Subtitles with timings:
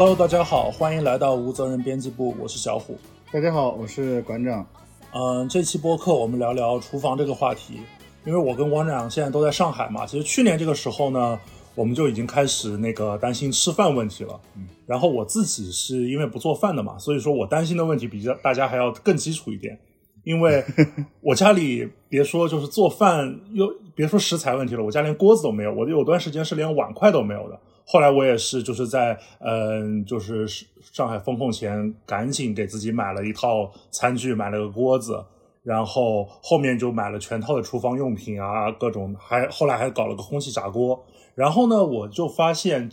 [0.00, 2.96] Hello，大家好，欢迎来到无责任编辑部，我是小虎。
[3.30, 4.66] 大家好，我是馆长。
[5.12, 7.80] 嗯，这期播客我们聊聊厨房这个话题，
[8.24, 10.06] 因为我跟馆长现在都在上海嘛。
[10.06, 11.38] 其实去年这个时候呢，
[11.74, 14.40] 我们就已经开始那个担心吃饭问题了。
[14.56, 19.78] 嗯，然后我自己是因为不做饭的嘛，所以说我担心的问题比较大家还要更基础一点。
[20.24, 20.64] 因为
[21.20, 27.60] 我家里别说就是做饭，又别说食材问题了，我家连锅子都没有，我有段时间是连碗筷都没有的。
[27.92, 30.46] 后来我也是就是在嗯，就是
[30.80, 35.24] 上海封控前，赶紧给自己买了一套餐具，买了个锅子，
[35.64, 41.04] 然后后面就买了全套的厨房用品啊，各种还后来还搞了个空气炸锅。
[41.34, 42.88] 然后呢，我就发现，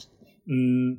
[0.47, 0.97] 嗯，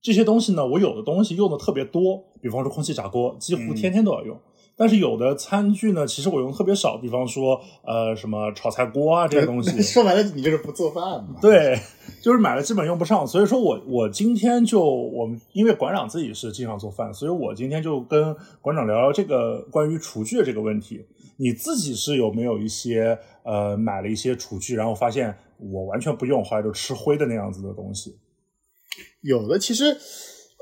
[0.00, 4.40] 这些东西呢，我有的东西用的特别多，比方说空气炸锅，几乎天天都要用。
[4.80, 9.70] 但是有的餐具呢，其实我用特别少，比方说，呃，什么炒菜锅啊这些东西。
[9.84, 11.36] 说白了，你就是不做饭嘛。
[11.38, 11.78] 对，
[12.22, 13.26] 就是买了基本用不上。
[13.26, 21.04] 所以说我我今天就我们因为馆长自己是经常做饭，所以我今天就跟馆长聊聊这个关于厨具的这个问题。
[21.36, 28.16] 你自己是有没有一些呃买了一些厨具，然后发现我完全不用，后来就吃灰的那样子的东西？
[29.20, 29.94] 有的，其实，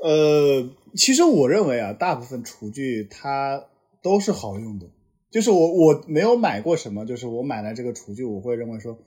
[0.03, 0.67] 呃，
[0.97, 3.63] 其实我认为啊，大部分厨具它。
[4.01, 4.89] 都是好用的，
[5.29, 8.97] 就是我我没有买过什么，就是我买来这个厨具，我会认为说，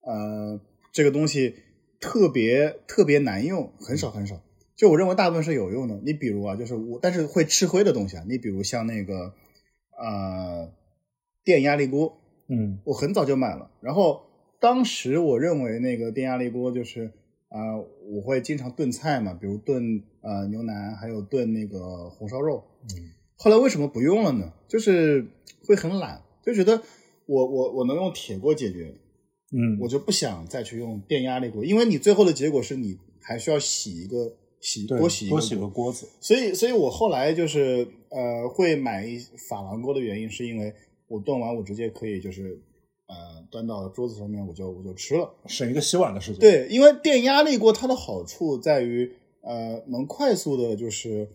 [0.00, 0.60] 呃，
[0.92, 1.54] 这个东西
[2.00, 4.42] 特别特别难用，很少很少。
[4.74, 6.00] 就我认为大部分是有用的。
[6.04, 9.34] 你比如啊，就是我但是会吃灰的东西啊，你比如像那个
[9.96, 10.72] 呃
[11.44, 13.70] 电压力锅，嗯，我很早就买了。
[13.80, 14.22] 然后
[14.60, 17.12] 当时我认为那个电压力锅就是
[17.48, 17.76] 啊，
[18.10, 23.21] 我会经常炖菜嘛，比如炖呃牛腩，还有炖那个红烧肉，嗯。
[23.42, 24.52] 后来为什么不用了呢？
[24.68, 25.26] 就是
[25.66, 26.80] 会很懒，就觉得
[27.26, 28.94] 我我我能用铁锅解决，
[29.50, 40.72] 嗯，我就不想再去用电压力锅，因为你最后的结果是你还需要洗一个洗多洗多洗个锅子，所以所以我后来就是呃会买一珐琅锅的原因，是因为
[41.08, 42.62] 我炖完我直接可以就是
[43.08, 43.14] 呃
[43.50, 46.38] 端到桌子上面我就我就吃了，省一个洗碗的时间。
[46.38, 49.10] 对，因为电压力锅它的好处在于
[49.42, 51.28] 呃能快速的就是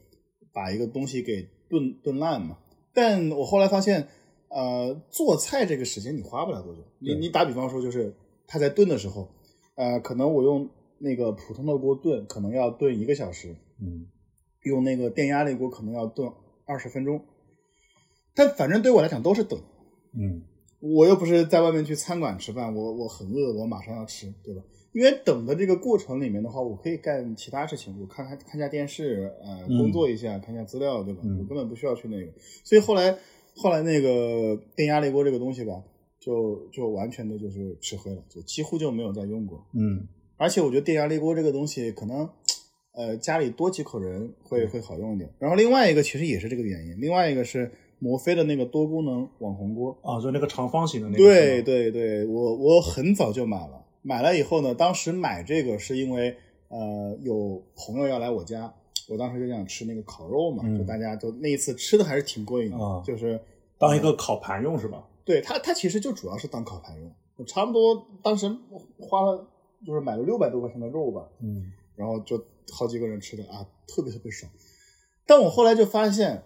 [0.53, 1.49] 把一个东西给。
[1.69, 2.57] 炖炖烂嘛，
[2.93, 4.07] 但我后来发现，
[4.49, 6.81] 呃，做菜这个时间你花不了多久。
[6.99, 8.15] 你你打比方说，就是
[8.47, 9.29] 它在炖的时候，
[9.75, 14.07] 呃，可能我用那个普通的锅炖，可能要炖一个小时，嗯，
[14.63, 16.31] 用那个电压力锅可能要炖
[16.65, 17.21] 二十分钟。
[18.33, 19.59] 但反正对我来讲都是等，
[20.13, 20.43] 嗯，
[20.79, 24.61] 我又不是在外面去餐馆吃饭，我我很饿，我马上要吃，对吧？
[24.97, 31.21] 因为等的这个过程里面的话，我可以干其他事情，我看看看下电视，呃，工作一下，看下资料，对吧？
[31.23, 32.31] 我根本不需要去那个。
[32.63, 33.15] 所以后来
[33.55, 35.83] 后来那个电压力锅这个东西吧，
[36.19, 39.63] 就就完全的就是吃灰了，就几乎就没有再用过。
[39.75, 42.27] 嗯，而且我觉得电压力锅这个东西可能，
[42.93, 45.31] 呃，家里多几口人会会好用一点。
[45.37, 51.23] 然后另外一个其实也是这个原因，另外一个是摩飞的那个多功能网红锅啊，就那个长方形的那个。
[51.23, 53.83] 对对对，我我很早就买了。
[54.07, 56.37] 买了以后呢，当时买这个是因为
[56.69, 58.73] 呃有朋友要来我家，
[59.09, 63.37] 我当时就想吃那个烤肉嘛，就大家都那一次吃的还是挺过瘾的，就是
[63.77, 65.05] 当一个烤盘用是吧？
[65.25, 68.49] 对，它它其实就主要是当烤盘用，差不多当时
[68.97, 69.45] 花了
[69.85, 72.41] 就是买了六百多块钱的肉吧，嗯，然后就
[72.71, 74.49] 好几个人吃的啊，特别特别爽。
[75.25, 76.43] 但我后来就发现，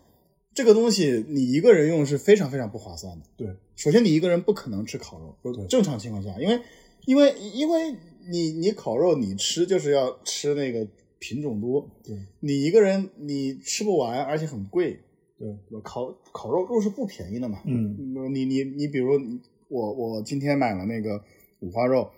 [0.56, 3.26] 这个东西你一个人用是非常非常不划算的。
[3.38, 6.60] 对，首先你一个人不可能吃烤肉，正常情况下，因为。
[7.06, 7.96] 因为因为
[8.30, 10.88] 你你烤肉你吃就是要吃那个
[11.20, 15.00] 品种多，对，你一个人你吃不完，而且很贵，
[15.38, 15.48] 对，
[15.84, 17.98] 烤烤肉肉是不便宜的嘛，嗯，
[18.34, 19.20] 你你你比如
[19.68, 21.22] 我我今天买了那个
[21.62, 22.10] 五花肉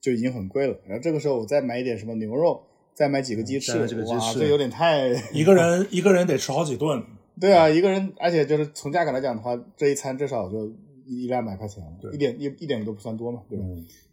[0.00, 2.60] 就已经很贵了，然后这个时候我再买一点什么牛肉，
[2.94, 7.02] 再买几个鸡翅，哇，这有点太一个人一个人得吃好几顿，
[7.40, 10.72] 对啊，一个人，而且就是从价格来讲的话，这一餐至少就。
[11.06, 11.82] 一两百块钱，
[12.12, 13.64] 一点一一点都不算多嘛，对吧？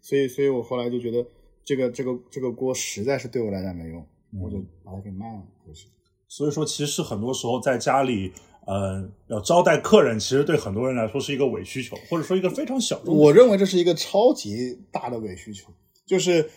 [0.01, 1.25] 所以，所以我后来就觉得
[1.63, 4.05] 这个这个这个锅实在是对我来讲没用，
[4.41, 5.43] 我就把它给卖了。
[5.67, 5.87] 就是
[6.27, 8.31] 所以说，其实很多时候在家里，
[8.65, 13.15] 呃，要招待客人，其实对很多人来说是一个伪需求，或者说一个非常小众。
[13.15, 15.73] 我认为这是一个超级大的伪需求，
[16.05, 16.49] 就是，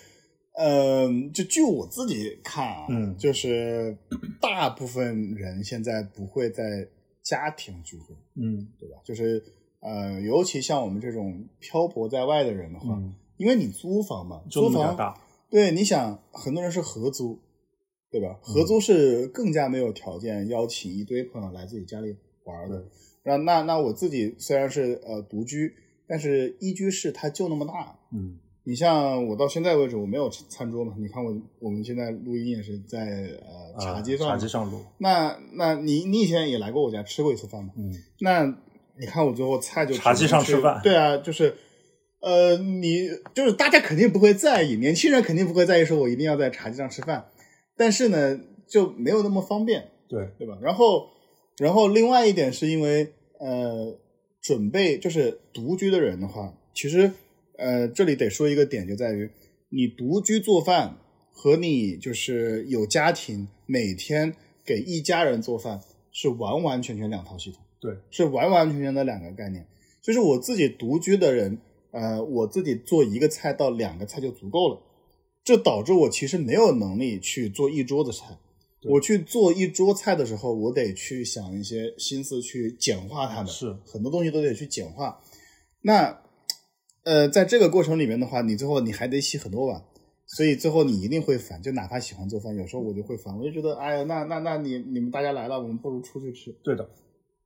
[0.58, 3.96] 嗯，就据我自己看啊，嗯，就是
[4.40, 6.87] 大部分人现在不会在
[7.23, 8.96] 家庭聚会，嗯，对吧？
[9.05, 9.43] 就是。
[9.82, 12.96] 呃，尤其像我们这种漂泊在外的人的话，
[13.37, 14.96] 因为你租房嘛，租房
[15.50, 17.40] 对，你想很多人是合租，
[18.11, 18.38] 对吧？
[18.40, 22.87] 合租是更加没有条件邀请一堆朋友来自己家里玩的。
[23.25, 25.75] 那那那我自己虽然是呃独居，
[26.06, 33.00] 但是一居室它就那么大，嗯，你像我到现在为止我没有餐桌嘛，你看我我们现在录音也是在
[33.43, 34.79] 呃茶几上，茶几上录。
[34.99, 37.73] 那那你你以前也来过我家吃过一次饭嘛？
[37.76, 38.56] 嗯，那
[38.98, 41.54] 你看我最后菜就茶几上吃饭，对啊，就是
[42.20, 47.26] 呃，你就是大家肯定不会在意，年轻人肯定不会在意说我一定要在茶几上吃饭，
[47.76, 50.58] 但是呢就没有那么方便，对对吧？
[50.60, 51.08] 然后
[51.58, 53.98] 然后另外一点是因为呃
[54.40, 57.12] 准备就是独居的人的话，其实。
[57.58, 59.30] 呃，这里得说一个点，就在于
[59.68, 60.96] 你独居做饭
[61.30, 64.34] 和你就是有家庭每天
[64.64, 65.80] 给一家人做饭
[66.10, 69.67] 是完完全全两套系统，对，是完完全全的两个概念。
[70.00, 71.58] 就是我自己独居的人，
[71.90, 74.81] 呃，我自己做一个菜到两个菜就足够了，
[75.44, 78.38] 这导致我其实没有能力去做一桌子菜。
[78.88, 85.20] 我去做一桌菜的时候，我得去想一些心思去简化它的，是很多东西都得去简化。
[85.82, 86.20] 那
[87.05, 89.84] 呃，在这个过程里面的话，你最后你还得洗很多碗，
[90.26, 91.62] 所以最后你一定会烦。
[91.62, 96.52] 就哪怕喜欢做饭，有时候我就会烦，我就觉得，哎呀，那那那你你们大家来了，我们不如出去吃。
[96.64, 96.90] 对的，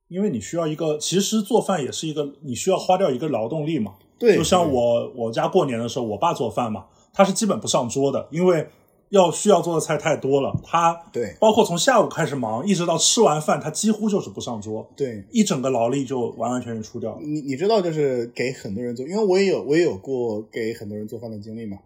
[0.07, 3.95] 因为你需要一个，其实做饭也是一个，你需要花掉一个劳动力嘛。
[4.19, 8.67] 对，就像我我家过年的时候，我爸做饭嘛，他是基本不上桌的，因为。
[9.09, 17.17] 要需要做的菜太多了，他对，包括从下午开始忙，一直到吃完饭，他几乎就是不上桌，对，一整个劳力就完完全全出掉。
[17.21, 21.77] 你你知道，就是给很多人做，因为我也有我也有过给很多人做饭的经历嘛。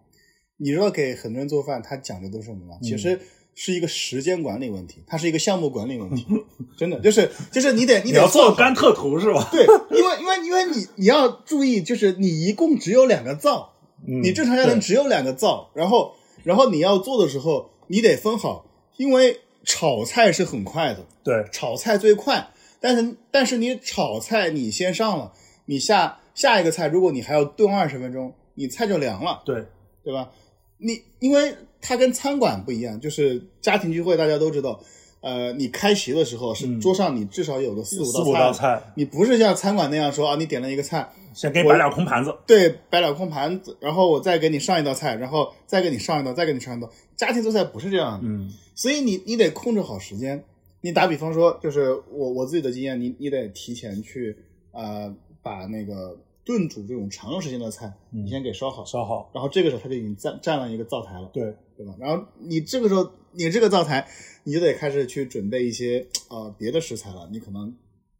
[0.56, 2.76] 你知道给很多人做饭，他讲的都是什么吗？
[2.82, 3.20] 其实
[3.54, 6.26] 是一个时间管理问题，它是一个项目管理问题，
[6.76, 9.48] 真的就是就是你得你得做甘特图是吧？
[9.52, 9.64] 对，
[9.96, 13.72] 因为因为因为你你要注意，就是你一共只有两个灶，
[14.06, 16.14] 你正常家庭只有两个灶，然后。
[16.44, 18.66] 然后你要做的时候，你得分好，
[18.96, 22.50] 因为炒菜是很快的，对，炒菜最快。
[22.80, 25.30] 但是但是你炒菜你先上了，
[25.66, 29.66] 你下下一个菜，如果你还要炖二十分钟，你菜就凉了，对
[30.02, 30.30] 对吧？
[30.78, 34.80] 你因为它跟餐馆不一样，就是家庭聚会大家都知道。
[35.20, 46.90] 呃，你开席的时候是桌上你至少有个四五道菜，你不是像餐馆那样说啊，你点了一个菜，先给你摆两空盘子，对，摆两空盘子，然后我再给你上一道菜，然后再给你上一道，再给你上一道。
[47.14, 50.42] 家庭做菜不是这样的，嗯，所以你你得控制好时间。
[50.80, 54.36] 你打比方说，就是我我自己的经验，你你得提前去
[54.72, 61.54] 呃把那个炖煮这种长时间的菜，你先给烧好，烧好，然后这个时候它就已经占占了一个灶台了，对。
[61.74, 61.94] 对吧？
[61.98, 64.06] 然后你这个时候你这个灶台。
[64.44, 67.72] 你就得开始去准备一些呃别的食材了，你可能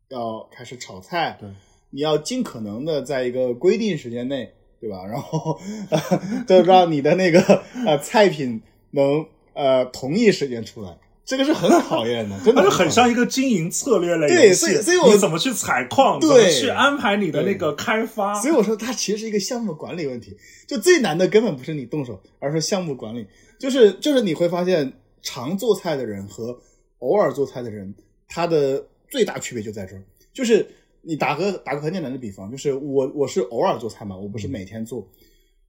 [0.09, 1.49] 要开始炒菜，对，
[1.91, 5.03] 你要尽可能的在一个规定时间内，对吧？
[5.11, 5.59] 然后
[6.47, 7.41] 就让你的那个
[7.85, 10.97] 呃菜品能呃同一时间出来，
[11.33, 18.35] 这个是很考验的，真的是很像一个经营策略类对，所以所以我怎么去采矿，怎么去安排你的那个开发？
[18.41, 20.37] 所以我说它其实是一个项目管理问题，
[20.69, 23.27] 就最难的根本不是你动手，而是项目管理，
[23.59, 24.93] 就是就是你会发现。
[25.25, 26.59] 常做菜的人和
[26.99, 27.95] 偶尔做菜的人，
[28.27, 30.03] 他的最大区别就在这儿，
[30.33, 30.67] 就是
[31.01, 35.09] 你打个打个很简单的比方，就是我我是偶尔做菜嘛，我不是每天做，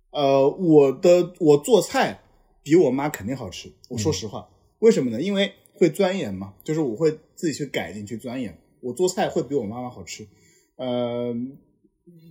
[0.10, 2.20] 呃，我的我做菜
[2.64, 4.48] 比我妈肯定好吃，我说实话，
[4.84, 5.22] 为什么呢？
[5.22, 10.28] 因为会钻研嘛，就是我会自己去改进去钻研，我做菜会比我妈妈好吃，
[10.76, 11.34] 呃，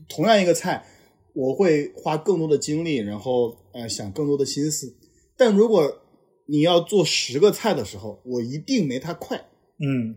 [0.06, 0.84] 同样一个菜，
[1.32, 4.94] 我会花更多的精力，然后呃想更多的心思，
[5.34, 6.02] 但如果
[6.46, 9.46] 你要做十个菜的时候，我一定没他快。
[9.78, 10.16] 嗯，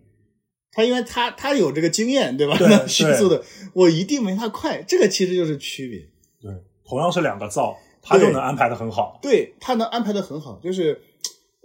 [0.73, 2.57] 他因为他他有这个经验，对吧？
[2.57, 3.41] 对， 迅速的，
[3.73, 4.83] 我一定没他快。
[4.83, 5.99] 这个其实就是区别。
[6.41, 6.51] 对，
[6.83, 9.17] 同样是两个灶，他就能安排的很好。
[9.21, 10.99] 对他能安排的很好，就是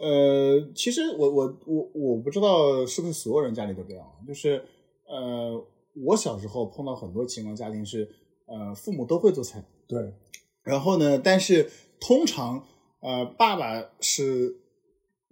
[0.01, 4.65] 呃，其实我我我我不知道是不是所有人家里都这样，就是
[5.07, 5.65] 呃，
[6.07, 8.11] 我小时候碰到很多情况，家庭是
[8.47, 9.63] 呃，父母都会做菜。
[9.87, 10.15] 对，
[10.63, 12.65] 然后呢，但是通常。
[13.03, 14.57] 呃，爸爸是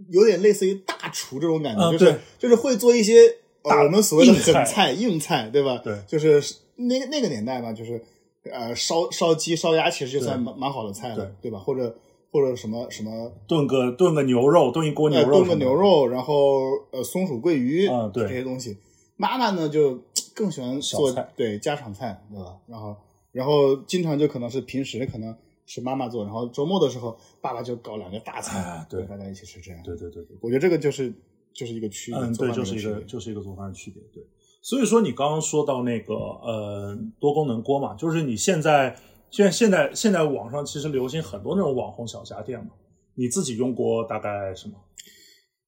[0.09, 5.77] 有点类似于大厨这种感觉，就是就是会做一些我们所谓的狠菜、硬菜，对吧？
[5.85, 6.43] 对，就是
[6.77, 8.03] 那那个年代嘛，就是
[8.51, 11.59] 呃烧烧鸡、烧鸭，其实就算蛮蛮好的菜了，对吧？
[11.59, 11.95] 或者
[12.31, 16.61] 或者什么什么炖个炖个牛肉，炖一锅牛肉，炖个牛肉，然后
[16.93, 18.77] 呃松鼠桂鱼，嗯，对这些东西。
[19.17, 19.99] 妈妈呢就
[20.35, 22.57] 更喜欢做菜，对家常菜，对吧？
[22.67, 22.97] 然后
[23.33, 25.35] 然后经常就可能是平时可能。
[25.71, 29.79] 是妈妈做，然后周末的时候，爸爸就搞两个大餐，对，大家一起吃，这样。
[29.83, 31.13] 对对对对，我觉得这个就是
[31.53, 34.27] 就是一个区别，嗯，对，就是一个就是一个做饭的区别，对。
[34.63, 38.97] 所以说你刚刚说到那个呃多功能锅嘛，就是你现在
[39.31, 42.71] 现在现在现在网上其实流行很多那种网红小家电嘛，
[43.15, 44.75] 你自己用过大概什么？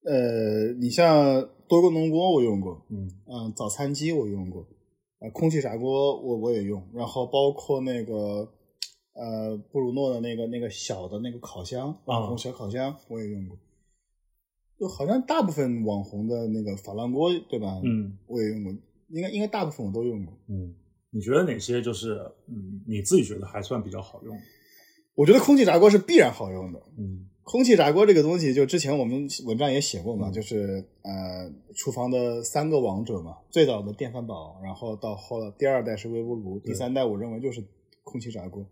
[0.03, 4.67] 呃，你像多功能锅我用过，嗯嗯，早餐机我用过，
[5.19, 8.53] 呃，空气炸锅我我也用，然后包括那个。
[9.13, 13.57] 呃布鲁诺的那个那个小的那个烤箱，网红小烤箱我也用过。
[14.79, 17.81] 就好像大部分网红的那个珐琅锅，对吧？
[17.83, 18.71] 嗯我也用过，
[19.09, 20.33] 应该应该大部分我都用过。
[20.47, 20.73] 嗯，
[21.11, 24.35] 你觉得哪些就是嗯你自己觉得还算比较好用？
[25.13, 26.81] 我觉得空气炸锅是必然好用的。
[26.97, 37.61] 嗯空气炸锅这个东西，就之前我们文章也写过嘛，嗯就是呃，厨房的三个王者嘛，最早的电饭煲，然后到后来第二代是微波炉，第三代我认为就是
[38.03, 38.65] 空气炸锅，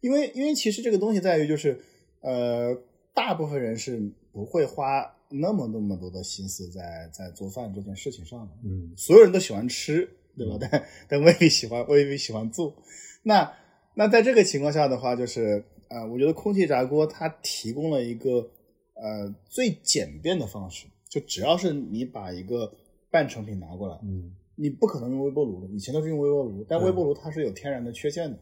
[0.00, 1.80] 因为因为其实这个东西在于就是
[2.20, 2.76] 呃，
[3.14, 10.06] 大部分人是不会花那么那么多的心思在在做饭这件事情上的，嗯所有人都喜欢吃，
[10.36, 10.56] 对吧？
[10.60, 12.74] 但但未必喜欢，未必喜欢做。
[13.22, 13.52] 那
[13.94, 18.50] 那在这个情况下的话，就是呃，我觉得空气炸锅它提供了一个
[18.94, 22.72] 呃最简便的方式，就只要是你把一个
[23.10, 28.38] 半成品拿过来，嗯你不可能用微波炉的，以前都是用微波炉，但微波炉它是有天然的缺陷的。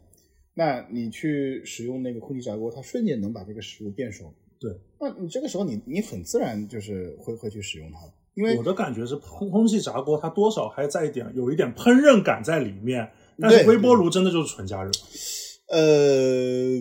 [0.55, 4.35] 那你去使用那个空气炸锅，它瞬间能把这个食物变熟。
[4.59, 14.91] 对，那你这个时候你你很自然就是会会去使用它的，因为我的感觉是空空气炸锅它多少还在一点有一点烹饪感在里面，但是微波炉真的就是纯加热。
[15.71, 16.81] 呃，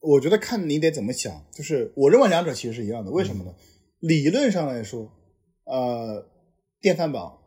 [0.00, 3.12] 我觉得看你得怎么想，就是我认为两者其实是一样的。
[3.12, 3.54] 为什么呢？
[4.00, 5.08] 理论上来说，
[5.64, 6.26] 呃，
[6.80, 7.40] 电饭煲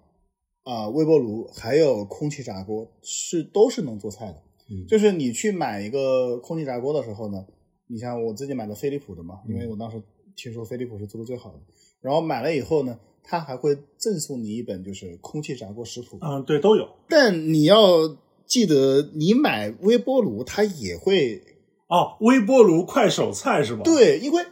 [0.64, 4.42] 啊、微波炉还有空气炸锅是都是能做菜的。
[4.72, 7.46] 嗯就是你去买一个空气炸锅的时候呢，
[7.88, 10.02] 你像我自己买的飞利浦的嘛，因为我当时
[10.38, 11.60] 听说飞利浦是做的最好的，
[12.02, 16.18] 然后买了以后呢，他还会赠送你一本就是空气炸锅食谱。
[16.22, 16.88] 嗯，对，都有。
[17.08, 21.42] 但你要记得，你买微波炉它也会
[21.88, 24.46] 哦，微波炉快手菜是吧？，对，因为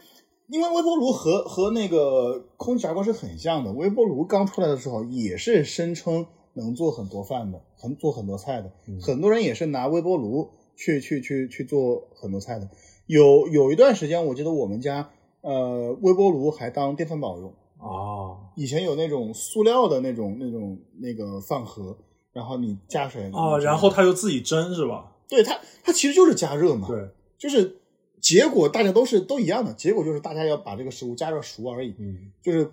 [0.49, 3.71] 因为微波炉和和那个空气炸锅是很像的。
[3.71, 8.71] 微波炉刚出来的时候也是声称能做很多饭的，很做很多菜的。
[8.87, 12.69] 嗯很多人也是拿微波炉去去去去做很多菜的。
[13.07, 15.09] 有有一段时间，我记得我们家
[15.41, 17.53] 呃微波炉还当电饭煲用。
[17.79, 21.95] 哦以前有那种塑料的那种那种那个饭盒，
[22.33, 25.15] 然后你加水哦，然后它就自己蒸是吧？
[25.29, 26.87] 对它它其实就是加热嘛。
[26.87, 27.77] 对，就是
[28.19, 31.93] 结果大家都是都一样的，结果就是大家要把这个食物加热熟而已。
[31.99, 32.71] 嗯就是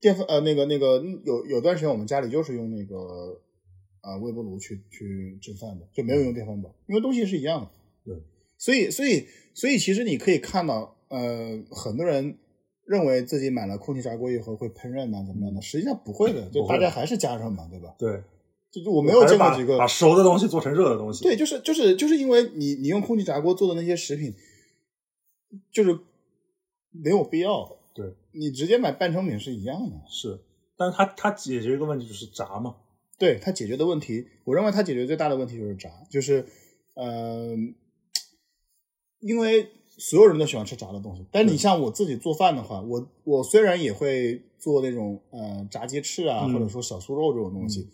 [0.00, 3.38] 电饭呃那个那个有有段时间我们家里就是用那个
[4.00, 7.70] 呃微波炉去去蒸饭的，就没有用电饭煲，因为东西是一样的。
[8.06, 8.22] 对，
[8.56, 12.38] 所以所以所以其实你可以看到，呃，很多人
[12.84, 17.94] 认为自己买了空气炸锅以后会烹饪呐、怎么样的，实际上不会的，就大家还是加热嘛，对吧？
[17.98, 18.22] 对，
[18.70, 21.24] 就是我没有见过几个把把熟的东西做成热的东西。
[21.24, 24.34] 对，就是就是就是因为你你用空气炸锅做的那些食品，
[25.72, 25.98] 就是
[26.90, 27.78] 没有必要。
[27.94, 29.96] 对，你直接买半成品是一样的。
[30.08, 30.40] 是，
[30.76, 32.76] 但是它它解决一个问题就是炸嘛。
[33.18, 36.46] 对它解决的问题，我认为它解决最大的问题就是炸，就是
[36.94, 37.56] 呃，
[39.18, 47.88] 因为所有人都喜欢吃炸的东西，但是你像我自己做饭的话，我我虽然也会做那种呃炸鸡翅啊，嗯或者说小酥肉这种东西，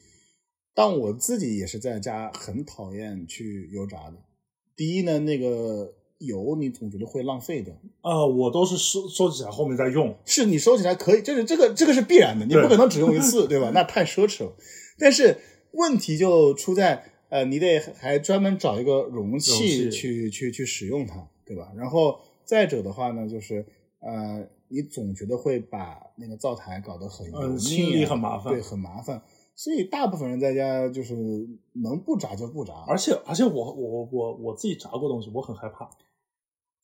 [0.74, 4.14] 但我自己也是在家很讨厌去油炸的。
[4.76, 10.16] 第一呢，那个油你总觉得会浪费掉，啊、我都是收收起来后面再用。
[10.24, 13.70] 是你收起来可以，就是这个这个是必然的，你不可能只用一次， 对吧？
[13.72, 14.56] 那太奢侈了。
[14.98, 15.38] 但是
[15.72, 21.72] 问题就出在，呃，你得还专门找一个容器去去去使用它，对吧？
[21.76, 23.64] 然后再者的话呢，就是
[24.00, 29.22] 呃，你总觉得会把那个灶台搞得很油腻啊嗯清理很麻烦对，很麻烦。
[29.56, 31.14] 所以大部分人在家就是
[31.74, 35.88] 能不炸就不炸，而且而且我我我我自己炸过东西，我很害怕。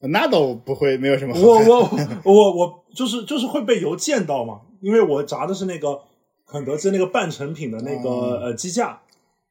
[0.02, 6.00] 那倒不会没有什么好我看我我我就是就是会被油溅到嘛，因为我炸的是那个
[6.46, 9.02] 肯德基那个半成品的那个、嗯呃鸡架，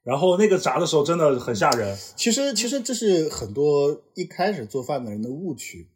[0.02, 1.96] 然后那个炸的时候真的很吓人。
[2.16, 5.88] 其实，其实这是很多一开始做饭的人的误区。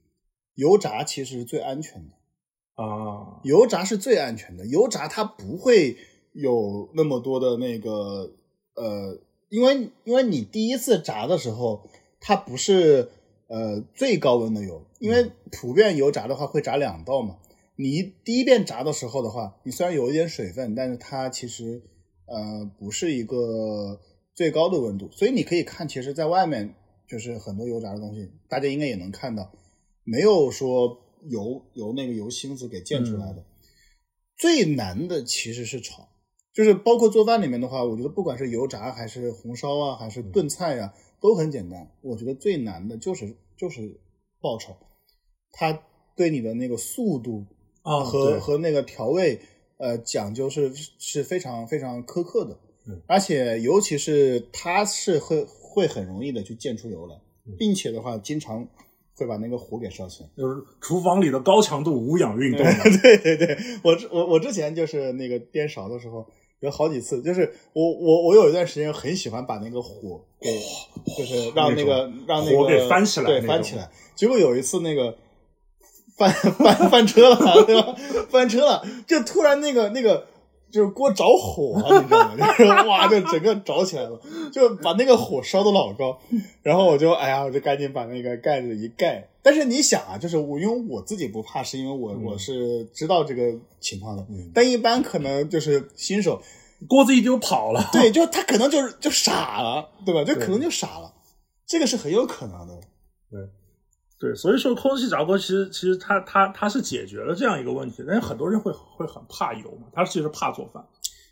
[0.54, 4.64] 油炸其实是最安全的，啊，油炸是最安全的。
[4.66, 5.96] 油炸它不会
[6.32, 8.32] 有那么多的那个
[8.76, 9.18] 呃，
[9.48, 13.10] 因为因为你第一次炸的时候，它不是
[13.48, 17.38] 呃最高温的油，因为普遍油炸的话会炸两道嘛。
[17.76, 21.82] 你第一遍炸的时候的话，你虽然有一点水分，但是它其实
[22.26, 24.00] 呃不是一个
[24.34, 26.74] 最高的温度，所以你可以看，其实在外面
[27.06, 29.52] 就是很多油炸的东西，大家应该也能看到，
[30.02, 33.44] 没有说油由那个油星子给溅出来的。
[34.36, 36.08] 最难的其实是炒，
[36.52, 41.92] 就是包括做饭里面的话，我觉得不管是油炸还是红烧啊，还是炖菜啊，都很简单。
[42.02, 44.00] 我觉得最难的就是就是
[44.40, 44.76] 爆炒，
[45.52, 45.84] 它
[46.16, 47.46] 对你的那个速度
[47.82, 49.40] 啊和对和那个调味，
[49.84, 57.14] 呃，讲究是是非常非常苛刻的嗯，而且尤其是它是会会很容易的去溅出油来，
[57.58, 58.66] 并且的话，经常
[59.14, 60.28] 会把那个火给烧起来。
[60.38, 62.64] 就是厨房里的高强度无氧运动。
[63.02, 66.26] 对对对，我之我我之前就是那个颠勺的时候，
[66.60, 70.58] 有好几次，就是我我我有一段时间很喜欢把那个火给，
[71.18, 73.90] 就是让那个让那个火给翻起来对翻起来。
[74.14, 75.14] 结果有一次那个
[76.16, 77.94] 翻 翻翻车了，对吧？
[78.30, 80.26] 翻车了，就突然那个那个。
[80.74, 82.52] 就是锅着火了，你知道吗？
[82.58, 84.20] 就是 哇，就整个着起来了，
[84.52, 86.18] 就把那个火烧的老高。
[86.64, 89.28] 然后我就哎呀，我就赶紧把那个盖子一盖。
[89.40, 94.26] 但是你想啊，就是我因为我自己不怕，是因为我、我是知道这个情况的。
[94.52, 96.42] 但一般可能就是新手，
[96.88, 97.88] 锅子一丢跑了。
[97.92, 100.24] 对，就他可能就是就傻了，对吧？
[100.24, 101.14] 就可能就傻了，
[101.68, 102.74] 这个是很有可能的。
[103.30, 103.40] 对，
[104.36, 110.84] 所以说空气炸锅其实其实它它它是解决了这样一个问题，但是很多人会会很怕油嘛，他其实怕做饭。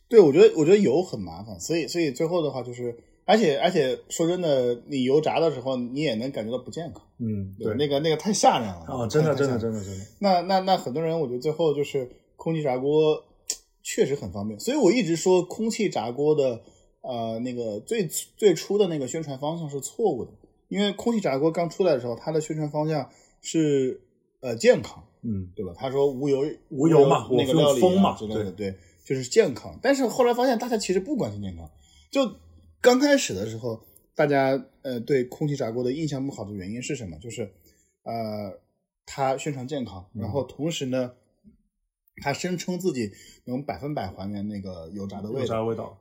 [0.08, 2.94] 对，我觉得我觉得油很麻烦，所以所以最后的话就是，
[3.24, 13.24] 而且而且说真的，你油炸的时候你也能感觉到不健康，嗯，对，那个那个太吓人了啊，真的真的真的真的，那那那很多人，我觉得最后就是空气炸锅
[13.82, 16.60] 确实很方便，所以我一直说空气炸锅的
[17.00, 18.06] 呃那个最
[18.36, 20.30] 最初的那个宣传方向是错误的，
[20.72, 23.10] 因为空气炸锅刚出来的时候，它的宣传方向
[23.42, 24.00] 是
[24.40, 25.74] 呃健康，嗯，对吧？
[25.76, 28.74] 他说无油无油嘛那个料理风嘛啊之类的，对，
[29.04, 29.78] 就是健康。
[29.82, 31.70] 但是后来发现大家其实不关心健康，
[32.10, 32.36] 就
[32.80, 37.18] 刚开始的时候，大家呃对空气炸锅的印象不好的原因是什么？
[37.18, 37.42] 就是
[38.04, 38.58] 呃
[39.04, 41.12] 它宣传健康，然后同时呢，
[42.22, 43.10] 他声称自己
[43.44, 45.62] 能百分百还原那个油炸的味道油炸。
[45.64, 45.98] 味道？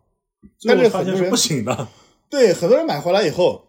[0.65, 1.87] 但是发现是很多人不行的。
[2.29, 3.67] 对，很多人买回来以后，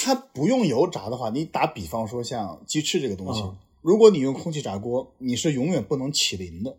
[0.00, 3.56] 它不用油炸的话，你打比方说像鸡翅这个东西，嗯。
[3.82, 6.76] 如果你用空气炸锅，你是永远不能起鳞的。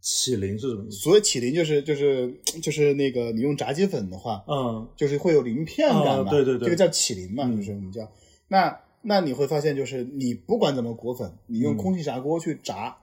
[0.00, 0.98] 起鳞是什么意思？
[0.98, 6.66] 所谓起鳞就是就是就是那个你用炸鸡粉的话，嗯，就是会有鳞片感嘛，啊对对对。
[6.66, 7.56] 这个叫起鳞嘛，嗯。
[7.56, 8.08] 就是我们叫
[8.48, 12.98] 那那你会发现，就是你不管怎么裹粉，你用嗯空气炸锅去炸，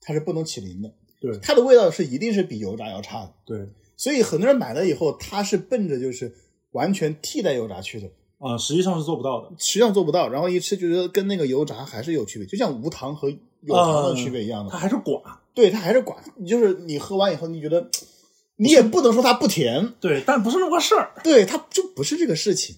[0.00, 1.38] 它是不能起鳞的，对。
[1.42, 3.34] 它的味道是一定是比油炸要差的。
[3.44, 3.68] 对。
[3.96, 6.34] 所以很多人买了以后，他是奔着就是
[6.72, 9.50] 完全替代油炸去的，啊，实际上是做不到的。
[9.58, 10.28] 实际上做不到。
[10.28, 14.70] 然后一吃觉得跟那个油炸还是有区别，就像无糖和有糖的区别一样的。
[14.70, 15.22] 它还是寡。
[15.54, 17.90] 对，它还是寡，就是你喝完以后，你觉得
[18.56, 21.12] 你也不能说它不甜，对，但不是那么个事儿。
[21.22, 22.76] 对，它就不是这个事情。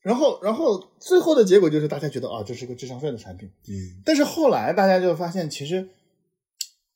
[0.00, 3.48] 然后，然后最后的结果就是大家觉得啊，这是个智商税的产品。
[3.68, 5.90] 嗯但是后来大家就发现，其实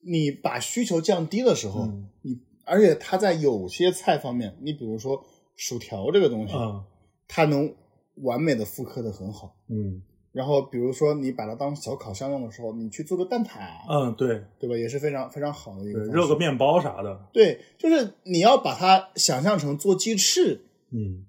[0.05, 5.24] 你把需求降低的时候，嗯你而且它在有些菜方面，你比如说
[5.55, 6.83] 薯条这个东西，嗯
[7.29, 7.74] 它能
[8.22, 9.57] 完美的复刻的很好。
[9.68, 10.02] 嗯
[10.33, 14.76] 然后比如说你把它当小烤箱用的时候，你去做个蛋挞，嗯，对对吧？
[14.76, 17.18] 也是非常非常好的一个热个面包啥的。
[17.33, 21.24] 对，就是你要把它想象成做鸡翅，嗯，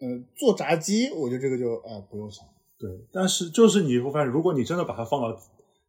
[0.00, 2.46] 呃，做炸鸡，我觉得这个就呃不用想。
[2.78, 2.88] 对。
[3.12, 5.38] 但是就是你会发现，如果你真的把它放到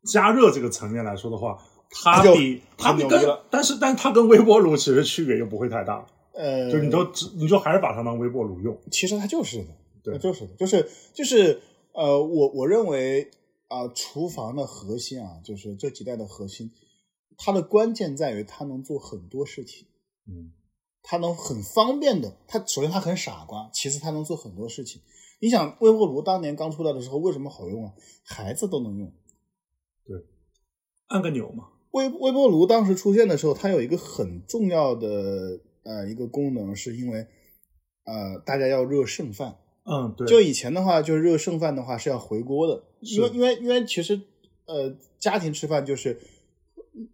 [0.04, 1.58] 加热这个层面来说的话，
[1.90, 7.08] 它比它比跟但是但它跟微波炉其实区别又不会太大，呃，就你都
[7.38, 8.78] 你就还是把它当微波炉用。
[8.92, 9.70] 其实它就是的，
[10.12, 11.62] 对就是的，就是就是
[11.94, 13.30] 呃，我我认为
[13.68, 16.72] 啊、厨房的核心啊，就是这几代的核心，
[17.38, 19.88] 它的关键在于它能做很多事情，
[20.26, 20.54] 嗯
[21.04, 25.02] 它能很方便的，它首先它很傻瓜，其次它能做很多事情。
[25.40, 27.94] 你想微波炉当年刚出来的时候为什么好用啊？
[28.24, 29.14] 孩子都能用。
[30.06, 30.26] 对
[31.08, 31.70] 按个钮嘛。
[31.92, 37.28] 微微波炉当时出现的时候，它有一个很重要的呃一个功能，是因为
[38.04, 39.58] 呃大家要热剩饭。
[39.90, 40.28] 嗯，对。
[40.28, 44.20] 就以前的话，就是热剩饭的话是要回锅的，因为因为因为其实
[44.66, 46.20] 呃家庭吃饭就是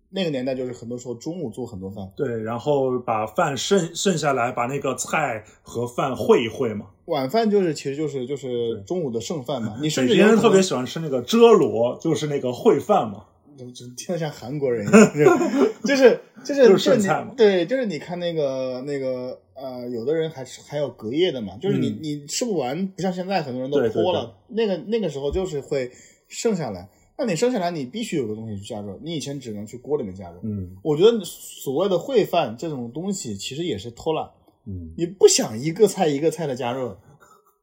[0.09, 6.87] 那个年代就是很多时候中午做很多饭，对，然后把饭剩剩下来，把那个菜和饭烩一烩嘛。
[7.05, 9.77] 晚饭就是其实就是就是中午的剩饭嘛。
[9.81, 13.25] 你甚北至人特别喜欢吃那个遮罗，就是那个烩饭嘛。
[13.55, 15.37] 听着像韩国人一样，
[15.85, 25.91] 就是就是就是剩你菜嘛对，就是你看那个那个呃，有的人还是还有隔夜的嘛，就是你、嗯你吃不完，不像现在很多人都对对脱了，那个那个时候就是会
[26.27, 26.89] 剩下来。
[27.17, 30.39] 那你剩下来，你必须有个东西去加热，你以前只能去锅里面加热。
[30.43, 34.29] 嗯我觉得所谓的烩饭这种东西，其实也是偷懒，
[34.65, 36.99] 嗯，你不想一个菜一个菜的加热，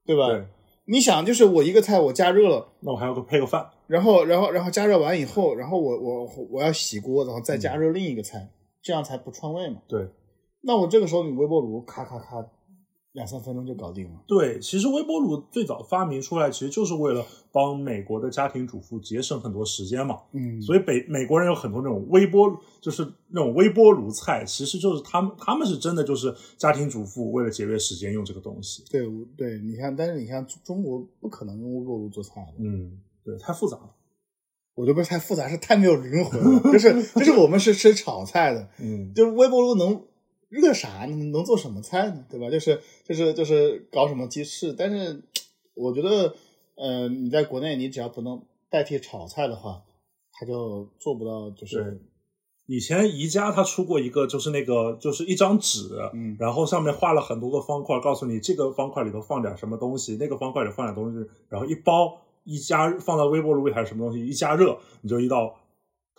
[0.07, 0.29] 对吧？
[0.29, 0.45] 对。
[0.87, 3.65] 你想，就是我一个菜我加热了，那我还要个配个饭。
[3.87, 8.51] 然后，然后，然后加热完以后，然后我我我要洗锅，然后再加热另一个菜，
[8.83, 9.83] 这样才不串味嘛。
[9.87, 10.09] 对，
[10.63, 12.47] 那我这个时候你微波炉咔咔咔
[13.13, 14.21] 两三分钟就搞定了。
[14.29, 20.21] 对，其实微波炉最早发明出来，其实就是为了帮美国的家庭主妇节省很多时间嘛。
[20.33, 22.49] 嗯，所以北美国人有很多那种微波，
[22.81, 28.85] 就是那种微波炉菜，其实就是他们他们是真的就是家庭主妇为了节约时间用这个东西。
[28.89, 29.05] 对
[29.37, 33.91] 对，你看，但是你看中国不可能用微波炉做菜的，嗯，对，太复杂了。
[34.77, 36.73] 我觉得不是太复杂，是太没有灵魂了。
[36.73, 40.01] 就是就是我们是吃炒菜的，嗯，就是微波炉能
[40.51, 41.31] 热啥你？
[41.31, 42.25] 能做什么菜呢？
[42.29, 42.51] 对吧？
[42.51, 45.23] 就是就是就是搞什么鸡翅，但是
[45.75, 46.35] 我觉得，
[46.75, 49.83] 呃，你在国内，你只要不能代替炒菜的话，
[50.33, 52.03] 它就做不到，就是
[52.67, 65.55] 以前宜家它出过一个，就是那个就是一张纸，嗯然后上面画了很多个方块，告诉你这个方块里头放点什么东西，那个方块里放点东西，然后一包一加放到微波炉里还是什么东西，一加热你就一道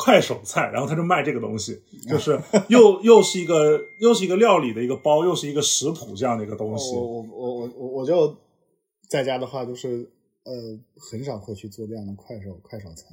[0.04, 6.96] 快手菜，然后他就卖这个东西， 就是又又是一个又是一个料理的一个包，又是一个食谱这样的一个东西。
[6.96, 8.36] 我我我我我我就
[9.08, 10.12] 在家的话，就是
[10.44, 10.52] 呃，
[11.12, 13.06] 很少会去做这样的快手快手菜，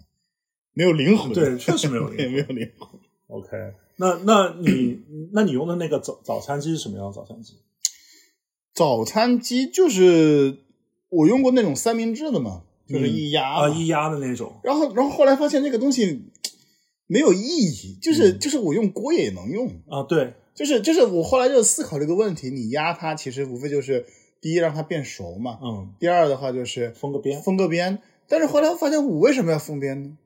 [0.72, 1.30] 没有灵魂。
[1.34, 2.88] 对，确实没有 灵，魂没有灵魂。
[3.26, 3.50] OK，
[3.96, 4.98] 那那你
[5.34, 7.54] 那你用的那个早早餐机是什么样的早餐机？
[8.74, 10.56] 早餐机就是
[11.10, 14.58] 我用过那种三明治的嘛，就是一压啊，嘛一压的那种。
[14.62, 16.22] 然后然后后来发现那个东西
[17.08, 24.06] 没有意义，就是、嗯就是我用锅也能用，啊，对，就是就是我后来就思考这个问题，你压它其实无非就是
[24.40, 27.42] 第一让它变熟嘛，嗯，第二的话就是封个边。
[27.42, 27.98] 封个边。
[28.28, 30.16] 但是后来发现我为什么要封边呢？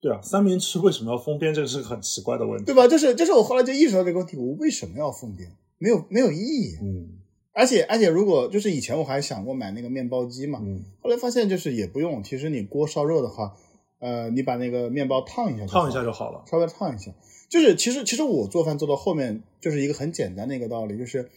[0.00, 1.52] 对啊，三明治为什么要封边？
[1.52, 2.64] 这个是个很奇怪的问题。
[2.64, 2.88] 对吧？
[2.88, 5.50] 就是就是我后来就意识到这个问题，我为什么要封边？
[5.78, 6.76] 没有没有意义。
[6.80, 7.18] 嗯
[7.54, 12.22] 而且而且如果就是以前我还想过买那个面包机嘛，嗯，后来发现就是也不用。
[12.22, 13.54] 其实你锅烧热的话，
[14.02, 16.42] 呃，你把那个面包烫一下烫一下就好了。
[16.50, 17.14] 稍微烫一下。
[17.48, 21.30] 就是其实其实我做饭做到后面就是一个很简单的一个道理，就是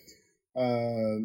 [0.54, 1.20] 呃，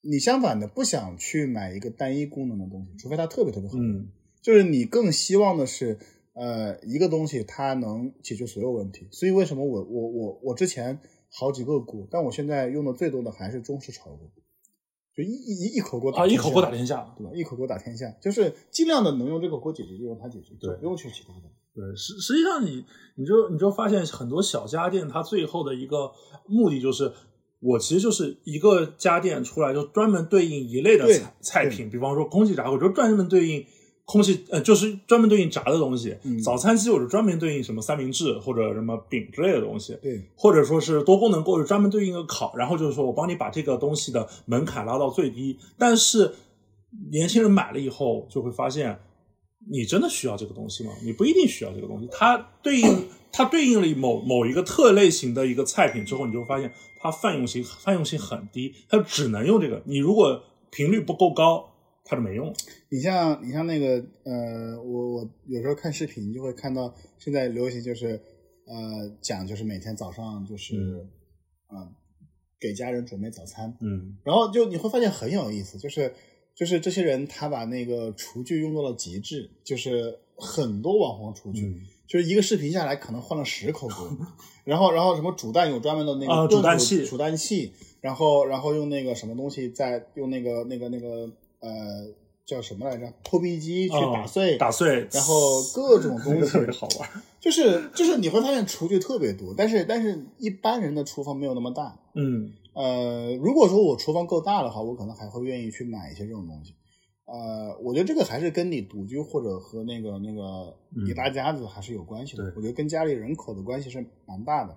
[0.00, 3.76] 你相反的不想去买一个单一功能的东西，除非它特别特别好。
[3.78, 4.08] 嗯
[4.40, 5.98] 就是你更希望的是，
[6.32, 9.06] 呃，一个东西它能解决所有问题。
[9.12, 14.30] 所以为什么我我我我之前好几个锅，但我现在用的最多的还是中式炒锅，
[15.16, 17.14] 就一一一口锅打啊，一口锅打天下。
[17.16, 17.30] 对吧？
[17.34, 21.42] 一口锅打天下，就是尽量的能用这口锅解决就用它解决，对不用去其他的。
[21.74, 22.84] 对，实实际上你
[23.16, 26.12] 你就你就发现很多小家电，它最后的一个
[26.46, 27.10] 目的就是，
[27.60, 33.64] 我其实就是一个家电出来就专门对应一类的菜菜品，比方说空气炸锅，就专门对应
[34.04, 36.16] 空气呃，就是专门对应炸的东西。
[36.24, 39.96] 嗯早餐机我是专门对应什么三明治或者什么饼之类的东西。
[40.02, 45.56] 对，或者说是多功能锅，就专门对应一个烤，然后就是说我帮你把这个东西的门槛拉到最低。
[45.78, 46.34] 但是
[47.10, 48.98] 年轻人买了以后就会发现，
[49.70, 50.90] 你真的需要这个东西吗？
[51.04, 52.08] 你不一定需要这个东西。
[52.10, 59.80] 它对应它对应了某某一个特类型的一个菜品之后，你就发现它泛用性泛用性很低，它只能用这个。
[59.86, 61.71] 你如果频率不够高，
[62.04, 62.52] 它就没用了。
[62.88, 68.20] 你像你像那个呃，我我有时候看视频就会看到现在流行就是
[68.66, 71.08] 呃讲就是每天早上就是嗯
[71.68, 71.92] 呃
[72.60, 76.12] 给家人准备早餐，嗯然后就你会发现很有意思，就是
[76.54, 84.16] 就是这些人他把那个厨具用到了极致，就是很多网红厨具，嗯就是一个视频下来可能换了十口锅，
[84.64, 91.32] 然后然后什么煮蛋有专门的那个煮蛋器煮蛋器，然后然后用那个什么东西再用那个那个那个
[91.62, 97.08] 呃叫什么来着破壁机去打碎，哦打碎，然后各种东 西特别好玩。
[97.40, 106.74] 就是就是你会发现厨具特别多，但是但是一般人的厨房没有那么大，嗯呃，如果说我厨房够大的话，我可能还会愿意去买一些这种东西。
[107.24, 112.44] 呃，我觉得这个还是跟你独居或者和那个那个嗯一大家子还是有关系的。
[112.44, 114.76] 对我觉得跟家里人口的关系是蛮大的。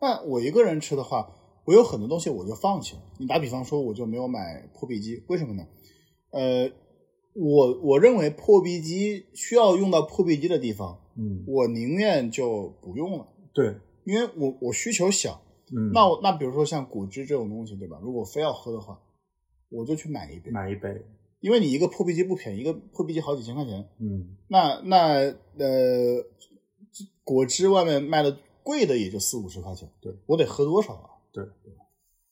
[0.00, 1.32] 那我一个人吃的话，
[1.64, 3.02] 我有很多东西我就放弃了。
[3.18, 5.66] 你打比方说，我就没有买破壁机，为什么呢？
[6.38, 6.70] 呃，
[7.34, 15.42] 我我认为破壁机需要用到破壁机的地方，嗯，我宁愿就不用了，对，因为我我需求小。
[15.72, 17.98] 嗯，那我那比如说像果汁这种东西，对吧？
[18.02, 19.00] 如果非要喝的话，
[19.68, 21.04] 我就去买一杯，买一杯，
[21.40, 23.88] 因为你一个破壁机不便宜，一个破壁机好几千块钱。
[23.98, 24.96] 嗯那那
[25.58, 26.24] 呃，
[27.24, 31.10] 果汁外面卖的贵的也就四五十块钱，对我得喝多少啊？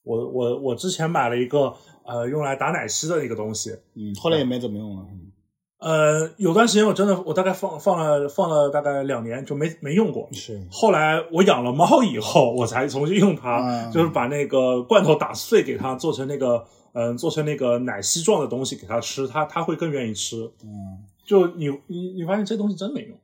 [0.04, 5.06] 我我我之前买了一个呃用来打奶昔的一个东西，嗯，后来也没怎么用了。
[5.10, 5.32] 嗯
[5.80, 10.26] 呃，有段时间我真的我大概放放了放了大概两年就没没用过。
[10.32, 16.64] 是，后来我养了猫以后，我才重新用它，嗯就是把那个罐头打碎给它做成那个
[16.94, 20.50] 嗯、呃做成那个奶昔状的东西给它吃，它它会更愿意吃。
[20.62, 23.18] 嗯，就你你你发现这东西真没用。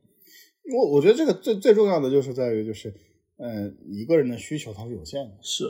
[0.77, 2.93] 我我觉得这个最最重要的就是在于就是，
[3.38, 5.33] 呃，一个人的需求它是有限的。
[5.40, 5.64] 是，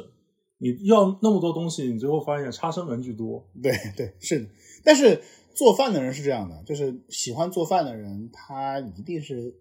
[0.62, 3.48] 你要那么多东西，你最后发现差生文具多。
[3.62, 4.46] 对对是的，
[4.84, 5.22] 但是
[5.54, 9.54] 做饭的人是这样的，就是喜欢做饭的人，他一定是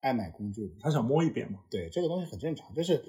[0.00, 0.74] 爱买工具的。
[0.80, 1.58] 他想摸一遍嘛。
[1.70, 2.74] 对，这个东西很正常。
[2.74, 3.04] 就是，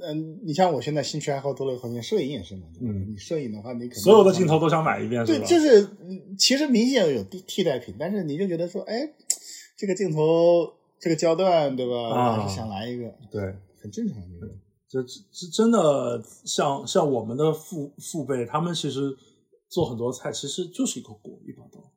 [0.00, 2.68] 嗯，你像我现在兴趣爱好多了以后，你摄影也是嘛。
[2.80, 5.46] 嗯你摄影的话，你可能所有的镜头都想买一遍，对，是吧？
[5.48, 9.12] 就是嗯其实明显有替替代品，但是你就觉得说，哎，
[9.76, 12.08] 这个镜头这个焦段，对吧？
[12.14, 13.42] 啊还是想来一个，对，
[13.80, 14.54] 很正常这个。
[14.88, 19.16] 这这这真的像像我们的父父辈，他们其实
[19.68, 21.92] 做很多菜，其实就是一个锅一把刀。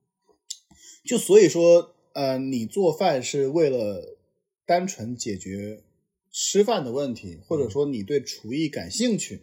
[1.05, 4.17] 就所以说，呃，你做饭是为了
[4.65, 5.83] 单纯解决
[6.31, 9.41] 吃饭的问题，或者说你对厨艺感兴趣，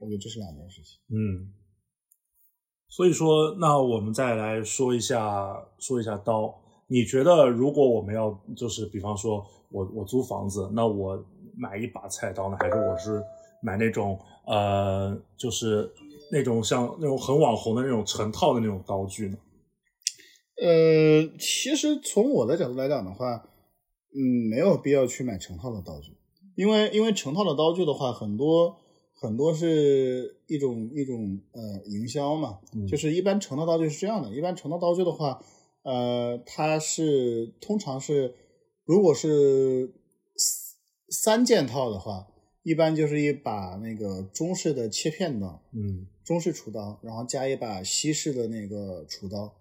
[0.00, 0.98] 我觉得这是两件事情。
[1.08, 1.52] 嗯，
[2.88, 6.62] 所以说，那我们再来说一下说一下刀。
[6.88, 11.24] 你觉得，如果我们要就是，比方说我我租房子，那我
[11.56, 13.22] 买一把菜刀呢，还是我是
[13.62, 15.90] 买那种呃，就是
[16.30, 19.38] 那种像那种很网红的那种成套的那种刀具呢？
[20.62, 23.48] 呃，其实从我的角度来讲的话，
[24.14, 26.12] 嗯，没有必要去买成套的刀具，
[26.56, 28.76] 因为因为成套的刀具的话，很多
[29.20, 35.42] 很多是一种一种呃营销嘛，嗯就是一般成套刀具是这样的，一般成套刀具的话，
[35.82, 38.34] 呃，它是通常是
[38.84, 39.92] 如果是
[41.08, 42.26] 三三件套的话，
[42.62, 49.54] 一般就是一把那个中式的切片刀，嗯中式厨刀，然后加一把西式的那个厨刀，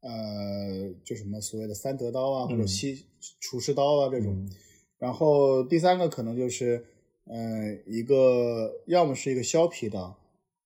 [0.00, 3.06] 呃，就什么所谓的三德刀啊，或者嗯西
[3.40, 4.32] 厨师刀啊这种。
[4.32, 4.50] 嗯
[4.98, 6.86] 然后第三个可能就是，
[7.26, 7.36] 呃，
[7.86, 10.18] 一个要么是一个削皮刀，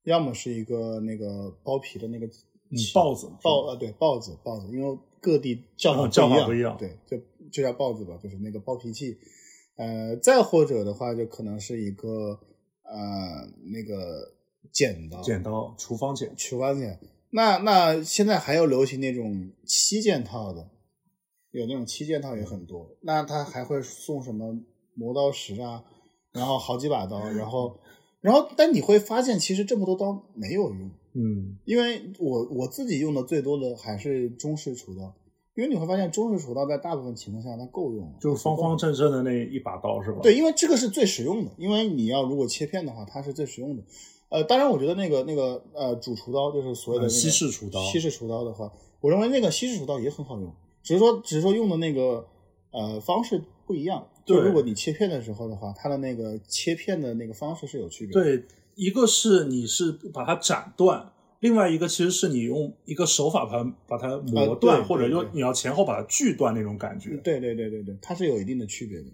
[0.05, 7.19] 要么是一个那个剥皮的那个嗯刨子刨啊对刨子刨子，因为各地叫法哦叫法不不一样对，就
[7.51, 9.19] 就叫刨子吧，就是那个剥皮器。
[9.81, 12.39] 呃，再或者的话，就可能是一个
[12.83, 14.35] 呃那个
[14.71, 16.37] 剪刀，剪刀，厨房剪。
[16.37, 17.01] 厨房剪。
[17.31, 20.69] 那那现在还有流行那种七件套的，
[21.53, 22.95] 有那种七件套也很多。
[23.01, 24.55] 那他还会送什么
[24.93, 25.83] 磨刀石啊，
[26.33, 27.81] 然后好几把刀，然后
[28.21, 35.15] 然后但你会发现，其实这么多刀没有用，嗯因为我我自己用的最多的还是中式厨刀，
[35.55, 40.21] 因为你会发现中式厨刀在大部分情况下它够用了，就是方方正正的那一把刀是吧？
[40.23, 43.83] 对，因为这个是最实用的，因为你要如果切片的话，它是最实用的。
[44.29, 52.29] 呃，当然，我觉得那个那个呃主厨刀就是所谓的、那个呃西式厨刀西式厨刀的话，我认为那个西式厨刀也很好用，只是说只是说用的那个
[52.71, 54.07] 呃方式不一样。
[54.25, 58.23] 就对如果你切片的时候的话，它的那个切片的那个方式是有区别的。
[58.23, 58.45] 对，
[58.77, 67.17] 一个是你是把它斩断，另外一个其实是你用一个手法把它把它磨呃断，对或者用你要前后把它锯断那种感觉。
[67.25, 69.05] 对对对对对，它是有一定的区别的。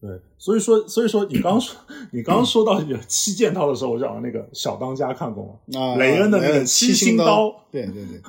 [0.00, 1.74] 对，所以说所以说你刚说
[2.10, 5.80] 你刚刚说到有七件套的时候，我讲那个小当家看过吗？
[5.80, 8.20] 啊，雷恩的那个七七星刀刀，对对对。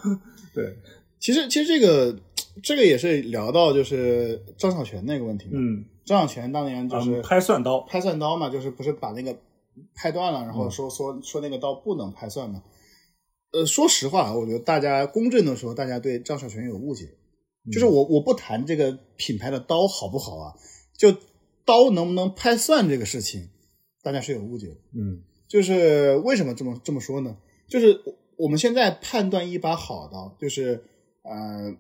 [0.54, 0.78] 对，
[1.20, 2.18] 其实其实这个
[2.64, 5.52] 这个也是聊到就是张小泉那个问题嘛。
[5.56, 9.38] 嗯，张小泉当年就是嗯拍蒜刀，拍蒜刀嘛，就是不是把那个
[9.94, 12.62] 拍断了，然后嗯说、说说那个刀不能拍蒜嘛。
[13.52, 17.06] 呃，说实话，我觉得大家公正的说，大家对张小泉有误解。
[17.06, 20.54] 嗯就是我我不谈这个品牌的刀好不好啊，
[20.96, 21.12] 就
[21.66, 23.50] 刀能不能拍蒜这个事情，
[24.04, 24.76] 大家是有误解的。
[24.94, 27.38] 嗯就是为什么这么这么说呢？
[27.68, 28.02] 就是
[28.38, 30.84] 我们现在判断一把好刀，就是
[31.24, 31.76] 呃，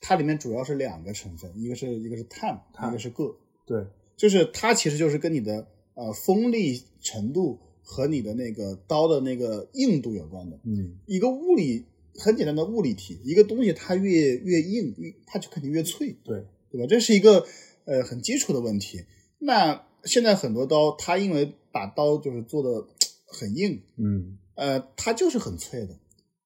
[0.00, 3.34] 它里面主要是两个成分，一个是一个是碳，碳一个是铬。
[3.66, 3.86] 对，
[4.18, 10.58] 就是它其实就是跟你的呃锋利程度和你的那个刀的那个硬度有关的。
[10.64, 16.86] 嗯一个物理很简单的物理题，一个东西它越越硬，越它就肯定越脆，对，对吧？
[16.86, 17.46] 这是一个
[17.84, 19.04] 呃很基础的问题。
[19.38, 22.86] 那现在很多刀，它因为把刀就是做的
[23.26, 25.98] 很硬，嗯呃，它就是很脆的。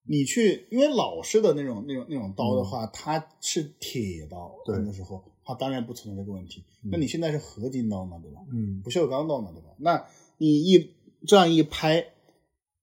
[0.09, 6.63] 你去，因为老式的那种那种那种刀的话，它是铁刀，对很多时候它当然不存在这个问题。
[6.85, 8.41] 嗯那你现在是合金刀嘛，对吧？
[8.53, 9.75] 嗯，不锈钢刀嘛，对吧？
[9.79, 10.07] 那
[10.39, 10.93] 你一
[11.27, 12.07] 这样一拍，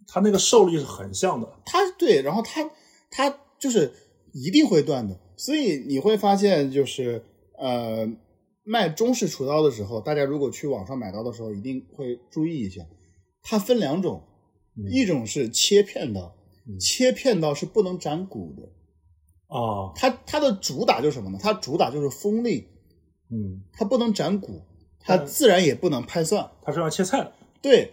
[0.08, 2.70] 它那个受力是很像的，它对，然后它
[3.10, 3.94] 它就是
[4.34, 5.20] 一定会断的。
[5.36, 7.24] 所以你会发现，就是
[7.58, 8.08] 呃，
[8.64, 12.86] 卖中式厨刀的时候，大家如果去网上买刀的时候，一定会注意一下，
[13.42, 14.24] 它分两种，
[14.78, 16.36] 嗯一种是切片刀，
[16.68, 18.70] 嗯切片刀是不能斩骨的。
[19.48, 21.40] 啊，它它的主打就是什么呢？
[21.42, 22.68] 它主打就是锋利，
[23.30, 24.62] 嗯，它不能斩骨，
[25.00, 26.50] 它嗯自然也不能拍蒜。
[26.62, 27.92] 它是要切菜的，对，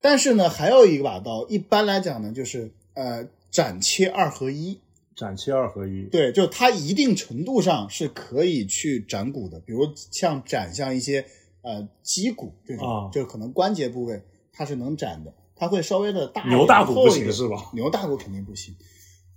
[0.00, 4.78] 但是呢，还有一把刀，一般来讲呢，就是呃斩切二合一。
[5.14, 11.24] 斩切二合一，对，就它一定程度上是可以去斩骨的，比如像斩像一些
[11.62, 15.32] 呃脊骨这种，啊就可能关节部位它是能斩的。
[15.58, 17.70] 它会稍微的大牛大骨不行是吧？
[17.72, 18.76] 牛大骨肯定不行。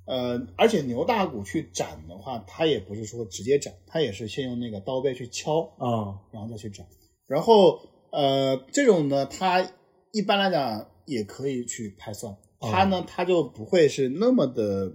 [0.04, 6.86] 呃，而且牛大骨去斩的话，它也不是说直接斩，它也是先用那个刀背去敲，啊，然后再去斩。
[7.26, 7.80] 然后
[8.12, 9.66] 呃，这种呢，它
[10.12, 14.94] 一般来讲也可以去拍蒜，它呢它就不会是那么的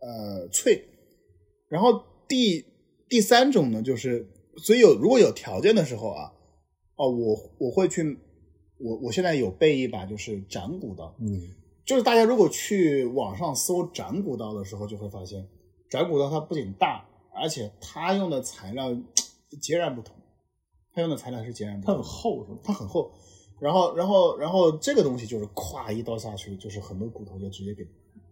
[0.00, 0.84] 呃脆。
[1.68, 2.64] 然后第
[3.08, 6.32] 第三种呢，就是所以有如果有条件的时候啊，
[6.96, 8.18] 哦，我我会去，
[8.78, 11.40] 我我现在有备一把就是斩骨刀，嗯
[11.84, 15.46] 就是大家如果去网上搜斩骨刀的时候，就会发现，
[15.90, 18.96] 斩骨刀它不仅大，而且它用的材料
[19.60, 20.16] 截然不同，
[20.92, 22.58] 它用的材料是截然不它同它，很厚是吗？
[22.64, 23.12] 它很厚，
[23.60, 27.84] 然后然后然后这个东西就是咵一刀下去，就是很多骨头就直接给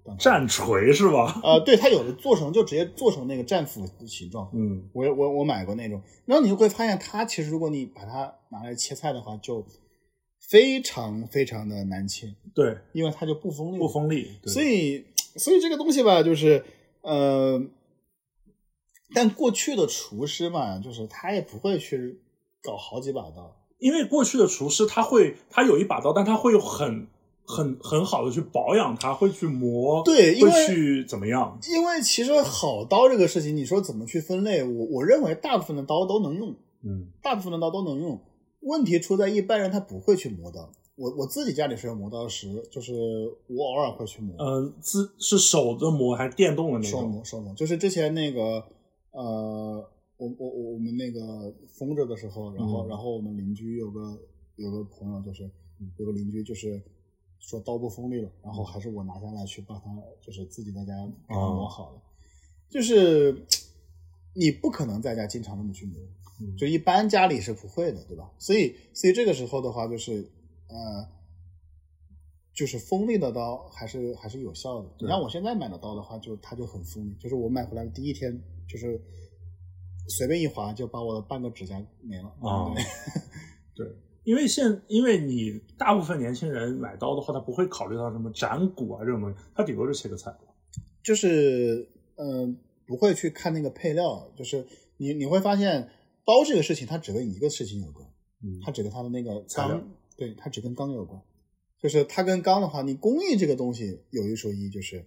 [0.05, 0.23] 断开。
[0.23, 1.41] 战锤是吧？
[1.43, 9.65] 呃，对，它有的做成就直接做成那个战斧的形状，嗯我我我买过那种，然后你就会发现它其实如果你把它拿来切菜的话，就
[10.51, 15.07] 非常非常的难切，对，因为它就不锋利，不锋利，对所以，
[15.37, 16.65] 所以这个东西吧，就是
[17.03, 17.63] 呃，
[19.15, 22.21] 但过去的厨师嘛，就是他也不会去
[22.61, 27.09] 搞好几把刀，因为过去的厨师他会，他有一把刀，但他会有很
[27.45, 31.59] 很很好的去保养它，会去磨，对会去怎么样？
[31.69, 38.21] 因为其实好刀这个事情，你说怎么去分类，我我认为大部分的刀都能用，嗯大部分的刀都能用，
[38.61, 40.71] 问题出在一般人他不会去磨刀。
[40.95, 42.93] 我我自己家里是有磨刀石，就是
[43.49, 47.07] 我偶尔会去磨，嗯，自是手的磨还是电动的那种手？
[47.09, 48.63] 磨手磨，就是之前那个
[49.11, 49.85] 呃，
[50.23, 54.23] 我我我我们那个封着的时候，然后、嗯然后我们邻居有个
[54.57, 55.51] 有个朋友，就是
[55.97, 56.81] 有个邻居就是
[57.41, 60.95] 说刀不锋利了，然后还是我拿下来去帮他，就是自己在家
[61.29, 62.03] 给他磨好了，
[62.69, 63.45] 就是
[64.35, 65.97] 你不可能在家经常这么去磨，
[66.41, 68.31] 嗯就一般家里是不会的，对吧？
[68.39, 70.31] 所以所以这个时候的话，就是
[70.69, 71.09] 呃。
[72.55, 74.89] 就是锋利的刀还是还是有效的。
[74.99, 79.01] 你对像我现在买的刀的话，就它就很锋利，就是我买回来的第一天，就是
[80.09, 82.29] 随便一划就把我的半个指甲没了。
[82.41, 82.73] 啊
[83.75, 90.35] 对 对，因为现因为你大部分年轻人买刀的话，他不会考虑到什么斩骨啊这种东西，他顶多就切个菜。
[91.03, 94.67] 就是嗯、呃不会去看那个配料，就是
[94.99, 95.89] 你你会发现
[96.27, 98.07] 刀这个事情，它只跟一个事情有关，
[98.43, 101.21] 嗯它只跟它的那个钢，对，它只跟钢有关。
[101.81, 105.05] 就是它跟钢的话，你工艺这个东西有一说一，就是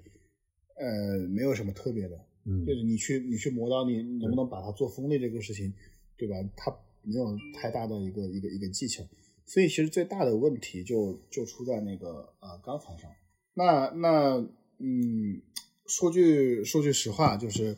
[0.78, 5.74] 呃没有什么特别的，嗯就是你去你去磨刀，你能不能把它做锋利这个事情，
[6.18, 6.36] 对吧？
[6.56, 9.04] 它没有太大的一个一个一个技巧，
[9.46, 13.10] 所以其实最大的问题就就出在那个呃钢材上。
[13.54, 14.38] 那那
[14.78, 15.42] 嗯，
[15.88, 17.78] 说句说句实话，就是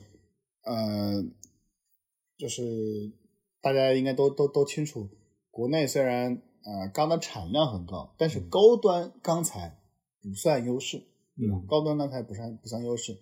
[0.64, 1.24] 呃，
[2.38, 2.64] 就是
[3.62, 5.10] 大家应该都都都清楚，
[5.52, 9.80] 国内虽然呃钢的产量很高，但是高端钢材
[10.22, 11.04] 不算优势。
[11.40, 13.16] 嗯高端钢材不算不算优势。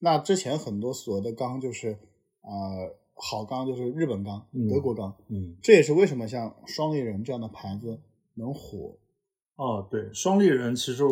[0.00, 1.98] 那之前很多所谓的钢就是，
[2.42, 8.00] 呃，好钢就是日本钢、嗯德国钢，嗯这也是为什么像双立人这样的牌子
[8.34, 8.96] 能火。
[9.56, 11.04] 哦，对，双立人其实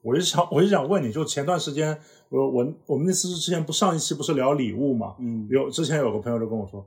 [0.00, 5.16] 我就想我就想问你，就前段时间我我我们那次之前不上一期不是聊礼物嘛？
[5.18, 6.86] 嗯，有之前有个朋友就跟我说，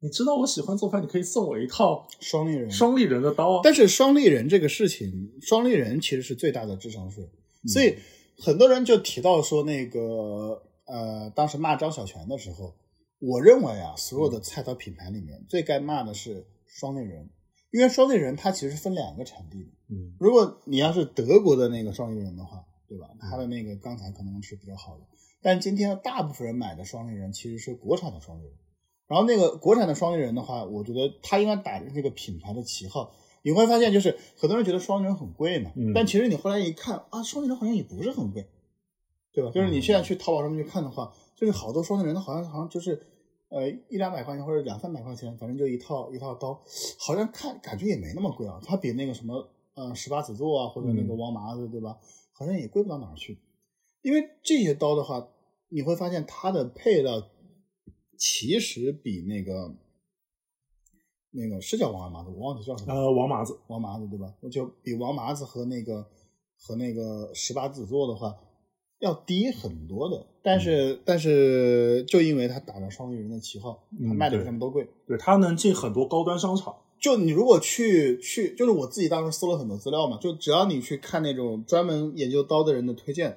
[0.00, 3.60] 你知道我喜欢做饭，你可以送我一套双立人，双立人的刀啊。
[3.62, 7.94] 但是双立人这个事情，双立人其实是最大的智商税，嗯所以
[8.38, 12.74] 很多人就提到说那个呃，当时骂张小泉的时候，
[13.20, 17.30] 我认为啊，所有的菜刀品牌里面最该骂的是双立人，
[17.70, 19.70] 因为双立人它其实是分两个产地的。
[19.90, 23.08] 嗯如果你要是德国的那个双立人的话，对吧？
[23.20, 25.04] 它的那个钢材可能是比较好的，
[25.42, 28.52] 但今天大部分人买的双立人其实是国产的双立人。
[29.06, 33.14] 然后那个国产的双立人的话，我觉得他应该打着这个品牌的旗号。
[33.42, 38.46] 你会发现，就是很多人觉得双立人很贵嘛，嗯但其实你后来一看啊，双立人好像也不是很贵，
[39.32, 39.50] 对吧？
[39.50, 43.00] 就是你现在去淘宝上面去看的话，就是好多双立人好像好像就是
[43.48, 46.60] 呃一两百块钱或者两三百块钱，反正就一套一套刀，
[46.98, 48.60] 好像看感觉也没那么贵啊。
[48.64, 51.98] 它比那个什么呃十八子座啊或者那个嗯王麻子对吧，
[52.32, 53.38] 好像也贵不到哪儿去。
[54.02, 55.28] 因为这些刀的话，
[55.68, 57.28] 你会发现它的配料
[58.16, 59.74] 其实比那个
[61.30, 62.94] 那个是叫王麻子，我忘记叫什么。
[62.94, 64.34] 呃，王麻子，王麻子对吧？
[64.50, 66.08] 就比王麻子和那个
[66.56, 68.34] 和那个十八子座的话
[69.00, 74.88] 要低很多的，但是、但是就因为它打着双立人的旗号，它嗯卖的比对他们都贵。
[75.06, 76.74] 对，它能进很多高端商场。
[77.00, 83.36] 就你如果去去，就是我自己当时搜了很多资料嘛，就只要你去看那种专门研究刀的人的推荐，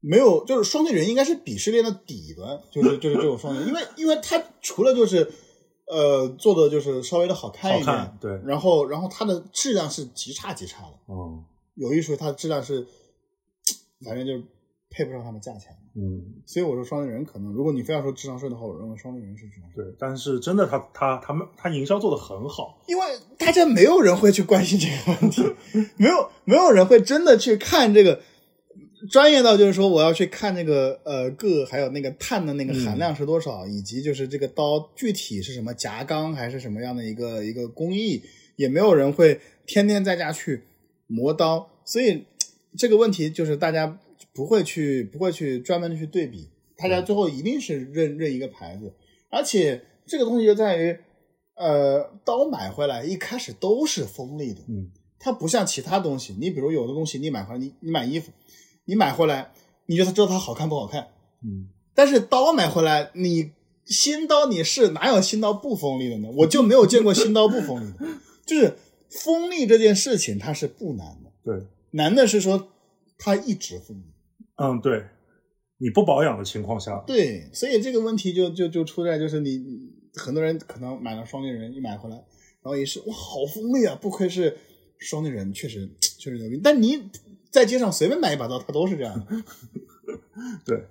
[0.00, 5.26] 没有就是双立人应该是鄙视链的底端，就是就是这种双立人，因为因为它除了就是
[5.86, 10.92] 呃做的就是稍微的好看一点，对然后然后它的质量是极差极差的。
[11.08, 11.42] 嗯，
[11.76, 12.86] 有一说一，它的质量是，
[14.04, 14.44] 反正就是
[14.96, 15.76] 配不上它的价钱。
[15.94, 23.04] 嗯，所以我说双立人可能，如果你非要说智商税的话，我认为双立人是智商税，对，但是真的他他他们他营销做的很好，因为
[23.36, 25.42] 大家没有人会去关心这个问题，
[25.96, 28.22] 没有没有人会真的去看这个。
[29.10, 38.22] 专业到就是说，我要去看那个呃铬，还有那个碳的那个含量是多少，以及就是这个刀具体是什么夹钢还是什么样的一个一个工艺，
[38.56, 40.62] 也没有人会天天在家去
[41.06, 42.24] 磨刀，所以
[42.76, 43.98] 这个问题就是大家
[44.36, 48.92] 不会去不会去专门的去对比，大家最后一定是认认一个牌子，
[49.30, 50.98] 而且这个东西就在于，
[51.54, 58.30] 呃，刀买回来一开始都是锋利的，嗯，它不像其他东西，你比如有的东西你买回来，你你买衣服。
[58.88, 59.52] 你买回来，
[59.86, 61.08] 你觉得知道它好看不好看？
[61.42, 63.50] 嗯，但是刀买回来，你
[63.84, 66.28] 新刀你是哪有新刀不锋利的呢？
[66.36, 68.06] 我就没有见过新刀不锋利的。
[68.46, 68.76] 就是
[69.10, 71.32] 锋利这件事情，它是不难的。
[71.42, 72.68] 对，难的是说
[73.18, 74.04] 它一直锋利。
[74.56, 75.04] 嗯，对，
[75.78, 79.64] 你不保养的情况下，对，所以这个问题就就就出在就是你
[80.14, 83.96] 很多人可能买了双立人，一买回来，然后也是哇，好锋利啊！
[84.00, 84.56] 不愧是
[84.98, 85.88] 双立人，确实
[86.18, 86.60] 确实牛逼。
[86.62, 87.10] 但你。
[87.48, 89.26] 在街上随便买一把刀，它都是这样的。
[90.66, 90.84] 对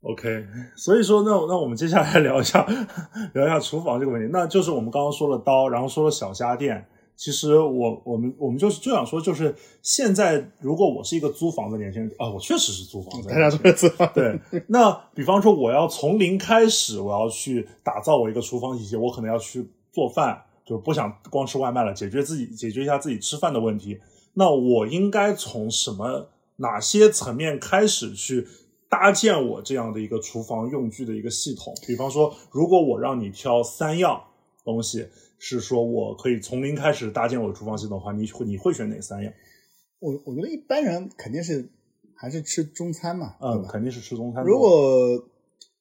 [0.00, 2.64] ，OK，所以说，那那我们接下来聊一下，
[3.34, 4.30] 聊一下厨房这个问题。
[4.32, 6.88] 那就是我们刚刚说了刀，然后说了小家电。
[7.16, 14.12] 其实我我们我们就是就想说，就是现在如果我是一个租房的年轻人啊，我确实是租房子，大家都是租房。
[14.14, 14.38] 对，
[14.68, 23.98] 那比方说我要从零开始，我要去打造我一个厨房体系，我可能要去做饭，就是不想光吃外卖了，解决自己解决一下自己吃饭的问题。
[24.34, 28.46] 那我应该从什么哪些层面开始去
[28.90, 31.74] 搭建我这样的一个厨房用具的一个系统？
[31.86, 34.22] 比方说，如果我让你挑三样
[34.62, 35.08] 东西，
[35.38, 39.32] 是说我可以从零开始搭建我的厨房系统的话，你会你会选哪三样？
[39.98, 41.70] 我我觉得一般人肯定是
[42.14, 44.44] 还是吃中餐嘛，嗯，肯定是吃中餐。
[44.44, 45.28] 如果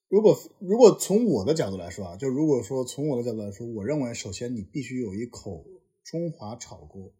[0.09, 5.65] 如果如果从我的角度来说啊，就如果说从我的角度来说，我认为首先你必须有一口
[6.03, 7.13] 中华炒锅。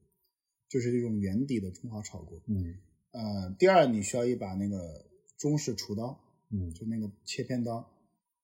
[0.68, 2.76] 就是这种圆底的中华炒锅，嗯，
[3.12, 5.06] 呃，第二你需要一把那个
[5.38, 6.20] 中式厨刀，
[6.50, 7.88] 嗯，就那个切片刀，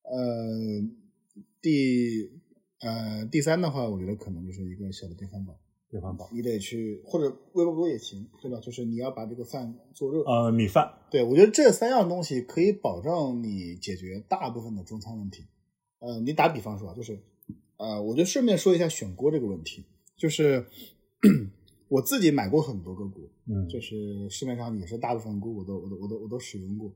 [0.02, 0.88] 呃，
[1.60, 2.30] 第
[2.82, 5.58] 呃第三的话，我觉得可能就是一个小的电饭煲，
[5.88, 8.60] 电饭煲，你得去或者微波炉也行，对吧？
[8.60, 15.46] 就是你要把这个饭做热，呃，米饭，对我觉得这三样东西可以保证你解决大部分的中餐问题。
[16.00, 17.18] 呃，你打比方说啊，就是
[17.78, 19.84] 呃，我就顺便说一下选锅这个问题，
[20.16, 20.66] 就是。
[21.86, 26.90] 我自己买过很多个锅，嗯，就是市面上也是大部分锅我都我都我都我都使用过。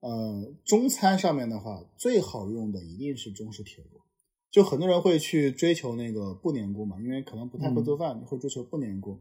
[0.00, 4.00] 呃，中餐上面的话，最好用的一定是中式铁锅。
[4.50, 9.18] 就很多人会去追求那个不粘锅嘛，因为可能不太会做饭，会追求不粘锅。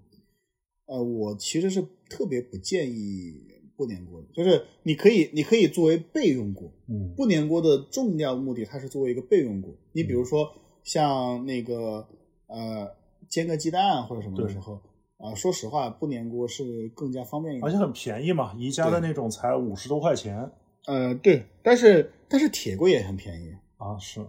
[0.85, 3.41] 呃，我其实是特别不建议
[3.75, 9.73] 不粘锅的，就是你可以你可以作为备用锅，嗯，不粘锅的重要目的它是作为一个备用锅。
[9.93, 10.51] 你比如说
[10.83, 12.07] 像那个
[12.47, 12.95] 呃。
[13.27, 14.79] 煎个鸡蛋或者什么的时候，
[15.17, 20.51] 啊，说实话，不粘锅是更加方便一点，而且很便宜嘛，宜家的那种才五十多块钱。
[20.85, 24.23] 呃，对，但是但是铁锅也很便宜啊，是，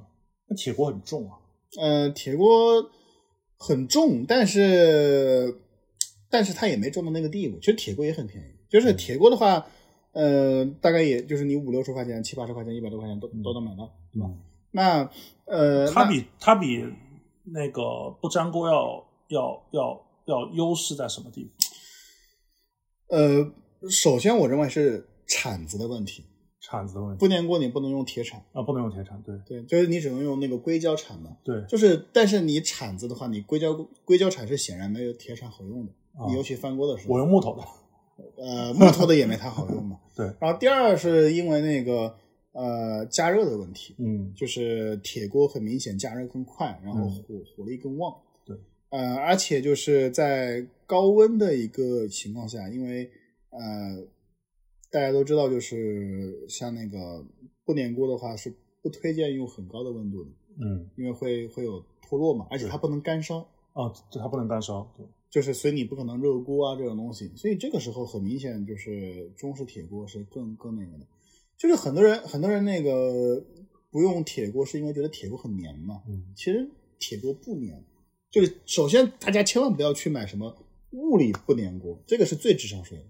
[0.48, 1.38] 那铁锅很重啊。
[1.78, 2.90] 呃，铁锅
[3.56, 5.60] 很重，但是
[6.30, 7.58] 但是它也没重到那个地步。
[7.58, 9.66] 其实铁锅也很便宜，就是铁锅的话，
[10.12, 14.30] 呃，大概也就是你五六十块钱、七八十块钱、一百多块钱都都能买到，对吧？
[14.70, 15.10] 那
[15.44, 16.84] 呃，它比它比。
[17.48, 21.48] 那个不粘锅要要要要优势在什么地
[23.08, 23.16] 方？
[23.16, 23.52] 呃，
[23.88, 26.24] 首先我认为是铲子的问题。
[26.68, 27.18] 铲子的问题。
[27.18, 31.36] 不粘锅你不能用铁铲啊，不能用铁铲，对对，就是你只能用那个硅胶铲嘛。
[31.44, 33.72] 对，就是但是你铲子的话，你硅胶
[34.04, 35.92] 硅胶铲是显然没有铁铲好用的，
[36.26, 37.14] 你尤其翻锅的时候。
[37.14, 37.62] 我用木头的，
[38.42, 40.00] 呃，木头的也没它好用嘛。
[40.16, 40.26] 对。
[40.40, 42.16] 然后第二是因为那个。
[42.58, 48.56] 呃，加热的问题，嗯，就是铁锅很明显加热更快，然后火火力更旺，对，
[48.88, 53.10] 呃，而且就是在高温的一个情况下，因为
[53.50, 54.02] 呃，
[54.90, 57.24] 大家都知道，就是像那个
[57.64, 60.30] 不粘锅的话是不推荐用很高的温度的，
[60.60, 63.38] 嗯，因为会会有脱落嘛，而且它不能干烧，
[63.72, 71.06] 啊，对，它不能干烧，对，就是所以你不可能热锅啊这种东西，所以这个时候很明显就是中式铁锅是更更那个的。
[71.58, 73.44] 就是很多人很多人那个
[73.90, 76.02] 不用铁锅，是因为觉得铁锅很粘嘛。
[76.06, 77.82] 嗯，其实铁锅不粘。
[78.30, 80.54] 就是首先大家千万不要去买什么
[80.90, 83.04] 物理不粘锅，这个是最智商税的。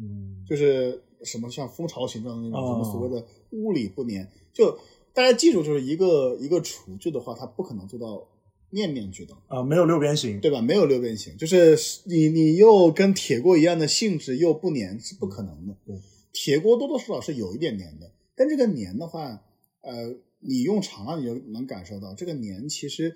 [0.00, 4.78] 嗯，就是什么像蜂巢形状的那种什么所谓的物理不粘，就
[5.12, 8.28] 大家记住，就是一个一个厨具的话，它不可能做到
[8.70, 10.60] 面面俱到，啊、没有六边形，对吧？
[10.60, 15.76] 没有六边形，就是你你又跟铁锅一样的性质又不粘是不可能的。
[15.86, 15.96] 对，
[16.32, 19.44] 铁锅多多少少是有一点粘的，但这个粘的话，
[19.82, 23.14] 呃，你用长了你就能感受到，这个粘其实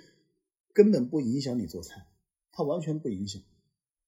[0.72, 2.07] 根本不影响你做菜，
[2.53, 3.43] 它完全不影响。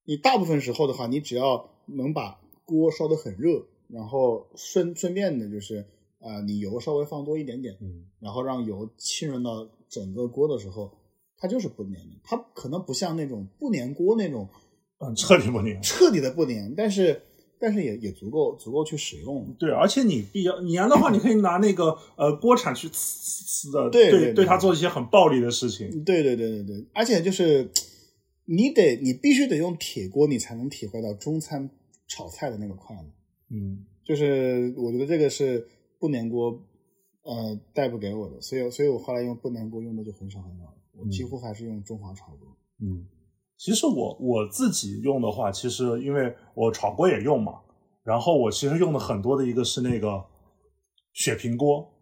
[0.04, 2.40] 你大部分时候的话，你只要能把
[2.70, 5.84] 锅烧得很热，然后顺顺便的就是，
[6.20, 10.92] 呃，你油稍微放多一点点，嗯然后让油浸润到整个锅的时候，
[11.36, 12.20] 它就是不粘的。
[12.22, 14.48] 它可能不像那种不粘锅那种
[14.98, 15.82] 嗯，彻底不粘。
[15.82, 17.22] 彻底的不粘，但是
[17.58, 19.54] 但是也也足够足够去使用。
[19.58, 26.04] 对，而且你必要粘的话，你可以拿那个呃锅铲去呲呲呲的，对对对对它做一些很暴力的事情。
[26.04, 27.70] 对对对对对，而且就是
[28.44, 31.70] 你得你必须得用铁锅，你才能体会到中餐
[32.10, 33.10] 炒菜的那个筷子。
[33.52, 35.66] 嗯就是我觉得这个是
[35.98, 36.50] 不粘锅
[37.22, 42.56] 呃带不给我的，所以所以我后来用不粘锅用的就很少很少了，我几乎还是用中华炒锅。
[42.80, 43.06] 嗯，
[43.56, 47.60] 其实我我自己用的话，其实因为我炒锅也用嘛，
[48.02, 50.24] 然后我其实用的很多的一个是那个
[51.12, 51.92] 雪平锅，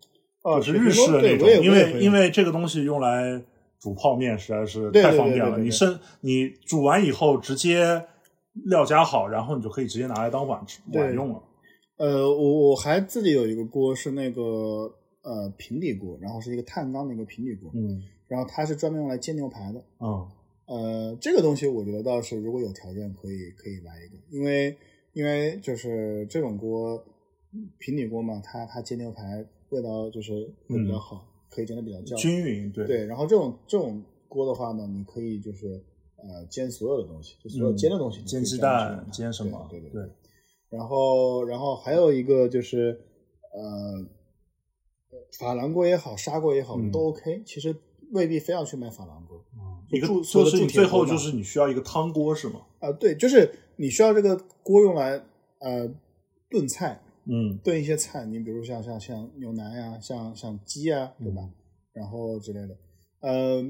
[0.42, 3.42] 哦就是日式的那对，种，因为因为这个东西用来
[3.80, 5.50] 煮泡面实在是太方便了。
[5.50, 8.04] 对对对你生你煮完以后直接
[8.66, 11.42] 料加好，然后你就可以直接拿来当碗吃对碗用了。
[11.96, 14.42] 呃，我我还自己有一个锅是那个
[15.22, 19.82] 呃平底锅，然后是一个碳钢的一个平底锅，嗯然后它是专门用来煎牛排的。
[20.00, 20.28] 嗯
[20.66, 24.76] 呃，这个东西我觉得倒是如果有条件可以可以来一个，因为
[25.14, 27.02] 因为就是这种锅
[27.78, 32.14] 平底锅嘛，它它煎牛排味道就是会比较好，可以煎的比较焦。
[32.16, 35.82] 嗯均匀对对，然后这种这种锅的话呢，你可以就是
[36.18, 40.02] 呃煎所有的东西，就所有嗯煎的东西，煎鸡蛋煎什么对对对
[40.70, 43.00] 然后然后还有一个就是
[43.52, 44.06] 呃
[45.32, 47.74] 珐琅锅也好，砂锅也好、嗯都 OK，其实
[48.12, 49.44] 未必非要去买珐琅锅。
[49.90, 52.60] 一个铸所就是谓的铸铁你最后就是你需要一个汤锅是吗？
[52.80, 55.22] 啊、对，就是你需要这个锅用来
[55.60, 55.88] 呃
[56.50, 61.42] 炖菜，嗯炖一些菜，你比如像像像牛腩呀、像像鸡啊，对吧？
[61.42, 61.52] 嗯
[61.94, 62.76] 然后之类的。
[63.20, 63.60] 呃，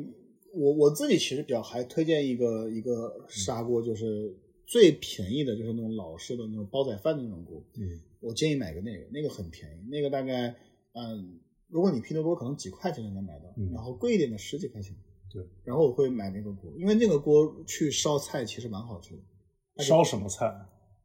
[0.54, 4.36] 我我自己其实比较还推荐一个一个砂锅，就是
[4.66, 7.62] 最便宜的，就是那种老式的那种煲仔饭的那种锅。
[7.76, 10.48] 嗯我建议买个那个，那个很便宜，那个大概
[10.94, 11.38] 嗯，
[11.68, 14.92] 如果你拼多多可能几块钱就能买到，嗯然后贵一点的十几块钱。
[15.30, 19.84] 对，然后我会买那个锅，因为那个锅去烧菜其实蛮好吃的。
[19.84, 20.52] 烧什么菜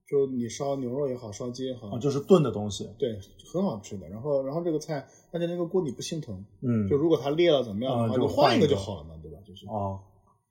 [0.09, 1.99] 就你烧牛肉也好，烧鸡也好，啊？
[1.99, 2.89] 就是炖的东西。
[2.97, 3.17] 对，
[3.53, 4.07] 很好吃的。
[4.09, 9.15] 然后，然后这个菜，而且那个锅你不心疼，嗯，就如果它裂了怎么样的话，啊就就换一个就好了嘛？
[9.53, 9.99] 就是，哦，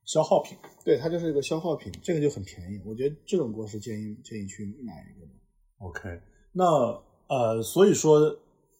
[0.05, 0.57] 消耗品。
[0.85, 2.81] 对，它就是一个消耗品，这个就很便宜。
[2.85, 5.33] 我觉得这种锅是建议建议去买一个的。
[5.79, 6.21] OK，
[6.53, 6.65] 那
[7.29, 8.21] 呃，所以说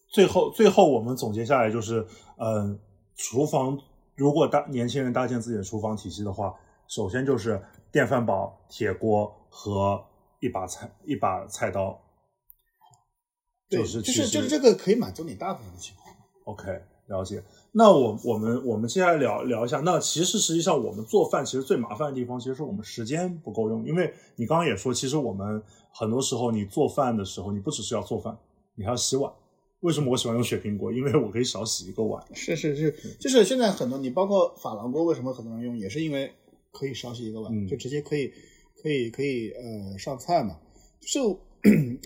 [0.07, 2.05] 最后最后我们总结下来就是，
[2.37, 2.79] 嗯、
[3.15, 3.77] 厨房
[4.15, 6.53] 如果搭年轻人搭建自己的厨房体系的话，
[6.87, 7.61] 首先就是
[7.91, 10.05] 电饭煲、铁锅和
[10.39, 11.99] 一把菜一把菜刀。
[13.69, 16.15] 对，就是就是就是这个可以满足你大部分的情况。
[16.45, 17.43] OK，了解。
[17.75, 23.83] 那我我们我们接下来聊聊一下，那其实实际上我们做饭其实最麻烦的地方，其实是我们时间不够用。
[23.83, 25.59] 因为你刚刚也说，其实我们
[25.91, 28.37] 很多时候你做饭的时候，你不只是要做饭，
[28.75, 29.33] 你还要洗碗。
[29.79, 30.93] 为什么我喜欢用雪平锅？
[30.93, 32.23] 因为我可以少洗一个碗。
[32.35, 36.31] 是是是，就是现在很多你包括珐琅锅，为什么很多人用，也是因为
[36.71, 38.31] 可以少洗一个碗，嗯就直接可以
[38.83, 40.59] 可以可以呃上菜嘛。
[41.01, 41.19] 就是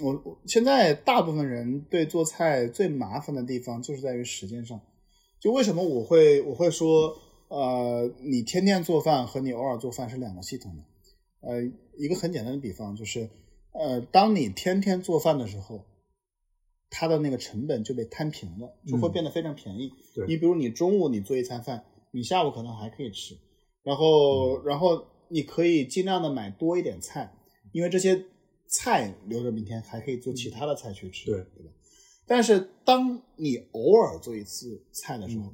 [0.01, 4.79] 我我现在大部分人对做菜最麻烦的地方就是在于时间上。
[5.39, 7.17] 就为什么我会我会说
[7.49, 10.83] 呃，你天天做饭和你偶尔做饭是两个系统呢。
[11.41, 11.61] 呃，
[11.97, 13.29] 一个很简单的比方就是，
[13.71, 15.85] 呃，当你天天做饭的时候，
[16.89, 19.91] 它的那个成本就被摊平了，就会嗯变得非常便宜。
[20.15, 23.37] 对你比如你中午你做一餐饭，你下午可能还可以吃，
[23.83, 27.31] 然后、然后你可以尽量的买多一点菜，
[27.71, 28.25] 因为这些
[28.67, 31.71] 菜留着明天还可以做其他的菜去吃，对对吧？
[32.27, 35.53] 但是当你偶尔做一次菜的时候，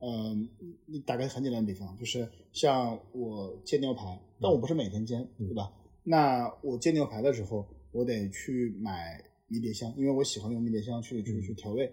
[0.00, 0.48] 嗯、
[0.86, 5.46] 你打个很简单的比方，就是像我煎牛排，但我不是每天煎，嗯。
[5.46, 5.72] 对吧？
[6.02, 11.42] 那我煎牛排的时候，我得去买迷迭香，因为我喜欢用迷迭香去去嗯。
[11.42, 11.92] 去调味。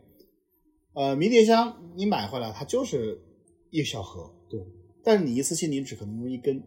[0.93, 3.22] 呃，迷迭香你买回来它就是
[3.70, 4.59] 一小盒，对，
[5.03, 6.63] 但是你一次性你只可能用一根，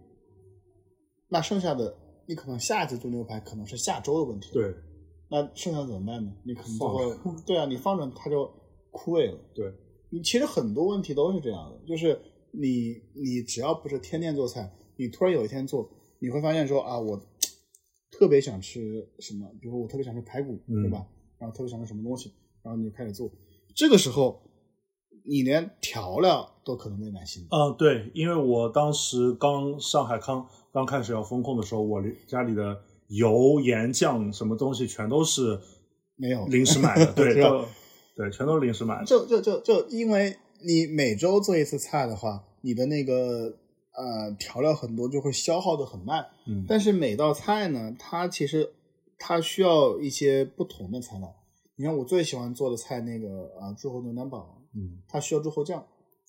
[1.29, 1.97] 那剩下的
[2.27, 4.73] 你可能下一次做牛排可能是下周的问题，，对
[5.31, 6.33] 那剩下怎么办呢？
[6.45, 7.16] 你可能就会，
[7.47, 8.51] 对啊，你放着它就
[8.91, 9.39] 枯萎了。
[9.55, 9.72] 对，
[10.11, 12.20] 你其实很多问题都是这样的，就是
[12.53, 17.20] 你你只要不是天天做菜，你突然有一天做，你会发现说啊，我
[18.11, 21.07] 特别想吃什么，比如我特别想吃排骨，嗯对吧？
[21.39, 23.31] 然后特别想吃什么东西，然后你就开始做，
[23.74, 24.43] 这个时候
[25.24, 27.49] 你连调料都可能得买新的。
[27.57, 35.61] 嗯，对，因为我当时刚上海刚刚开始要封控的时候，我家里的油、盐、酱什么东西全都是
[36.17, 37.65] 没有临时买的， 对，都
[38.17, 39.05] 对，全都是临时买的。
[39.05, 43.57] 就就就就因为你每周做一次菜的话，你的那个
[43.93, 46.27] 呃调料很多，就会消耗的很慢。
[46.47, 48.71] 嗯，但是每道菜呢，它其实
[49.19, 51.35] 它需要一些不同的材料。
[51.77, 55.85] 你看我最喜欢做的菜，那个啊诸侯牛腩煲，嗯它需要诸侯酱。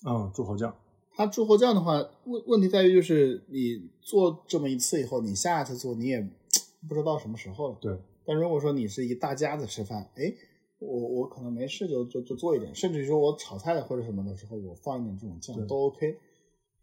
[0.08, 0.74] 嗯，诸侯酱，
[1.14, 6.28] 它诸侯酱的话，问问题在于就是你做这么一次以后，你下一次做你也
[6.88, 7.78] 不知道什么时候了。
[7.82, 10.34] 对，但如果说你是一大家子吃饭，哎，
[10.80, 16.18] 我我可能没事就就就做一点，甚至于说我炒菜或者什么的时候，我放一点这种酱都 OK。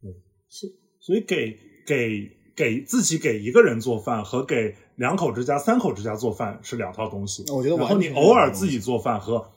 [0.01, 0.13] 对，
[0.49, 0.67] 是
[1.01, 7.45] 所以给给给自己给一个人做饭和给两口之家、三口之家做饭是两套东西。
[7.53, 9.51] 我觉得然后你偶尔自己做饭和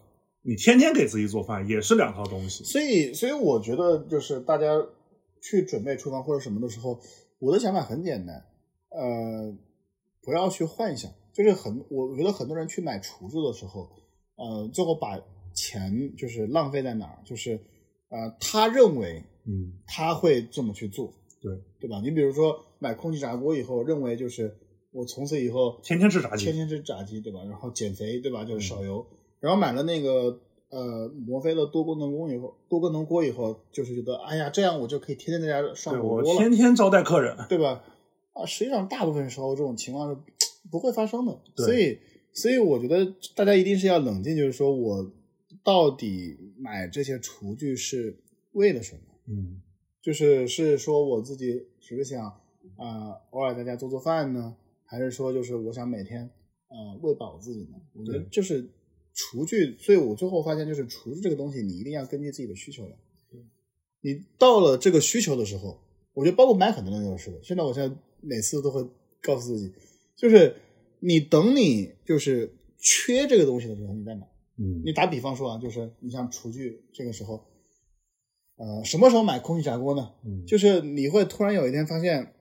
[0.44, 2.64] 你天天给自己做饭也是两套东西。
[2.64, 4.68] 所以，所以我觉得就是大家
[5.40, 7.00] 去准备厨房或者什么的时候，
[7.40, 8.44] 我的想法很简单，
[8.90, 9.56] 呃，
[10.24, 13.90] 不要去幻想，就是很，我觉得很多人去买厨子的时候，
[14.36, 15.20] 呃，最后把
[15.54, 17.60] 钱就是浪费在哪儿，就是
[18.10, 22.00] 呃，他认为嗯，他会这么去做，对，对吧？
[22.04, 24.56] 你比如说买空气炸锅以后，认为就是
[24.92, 27.40] 我从此以后天天吃炸鸡天天吃炸鸡，对吧？
[27.50, 28.46] 然后减肥，对吧？
[28.46, 29.06] 就是嗯少油。
[29.40, 37.36] 然后买了那个呃摩飞的多功能锅以后，多功能锅以后，就是觉得哎呀，这样我就可以天天在家涮火锅了，天天招待客人。
[37.50, 37.84] 对吧？
[38.34, 40.22] 啊，实际上大部分时候这种情况是
[40.70, 41.42] 不会发生的。
[41.56, 42.00] 对所以，
[42.34, 45.12] 所以我觉得大家一定是要冷静，就是说我
[45.64, 48.18] 到底买这些厨具是
[48.54, 49.02] 为了什么？
[49.28, 49.62] 嗯，
[50.02, 52.26] 就是是说我自己只是想
[52.78, 54.56] 啊、呃偶尔在家做做饭呢，
[54.86, 56.30] 还是说就是我想每天
[56.70, 57.78] 呃喂饱自己呢？
[57.94, 58.70] 我觉得就是
[59.14, 62.96] 厨具，所以我最后发现就是厨具这个东西，你一定要根据自己的需求来。
[64.04, 65.80] 你到了这个需求的时候，
[66.14, 67.40] 我觉得包括买很多东西都是的。
[67.44, 68.84] 现在我现在每次都会
[69.22, 69.74] 告诉自己，
[70.16, 70.56] 就是
[71.00, 74.28] 你等你就是缺这个东西的时候，你再买。
[74.58, 77.46] 嗯你打比方说啊，就是你像厨具这个时候，
[78.58, 80.14] 呃，什么时候买空气炸锅呢？
[80.24, 82.34] 嗯，就是你会突然有一天发现，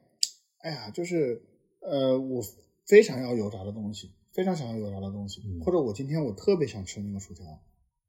[0.58, 1.42] 哎呀，就是
[1.80, 2.42] 呃，我
[2.86, 7.44] 非常要油炸的东西，非常想要油炸的东西，嗯或者我今天我特别想吃那个薯条，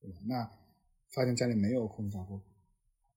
[0.01, 0.17] 对吧？
[0.27, 0.51] 那
[1.13, 2.41] 发现家里没有空气炸锅，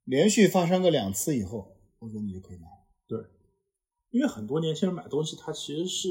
[0.05, 1.74] 连续发生个两次以后，
[2.05, 2.67] 我觉得你也可以买。
[3.09, 3.19] 对
[4.11, 6.09] 因为很多年轻人买东西，他其实是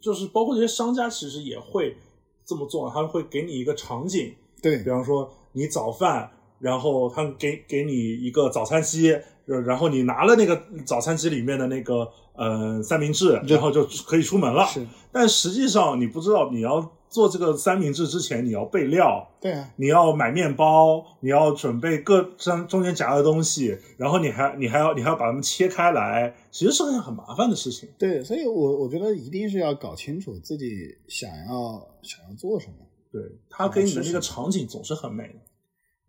[0.00, 1.96] 就是包括这些商家其实也会
[2.44, 9.12] 这么做，他会给你一个场景，对比方说你早饭，然后他给给你一个早餐机，
[9.46, 14.66] 呃然后你拿了那个早餐机里面的那个呃三明治，然后就可以出门了。
[14.66, 16.80] 是，但实际上你不知道，你要
[17.14, 27.88] 做这个三明治之前，你要备料，对啊，你要买面包，你要准备各中中间夹的东西，然后你还你还要你还要把它们切开来，其实是件很麻烦的事情。
[27.96, 30.66] 对，所以我我觉得一定是要搞清楚自己
[31.06, 32.74] 想要想要做什么。
[33.12, 35.34] 对，它给你的那个场景总是很美的。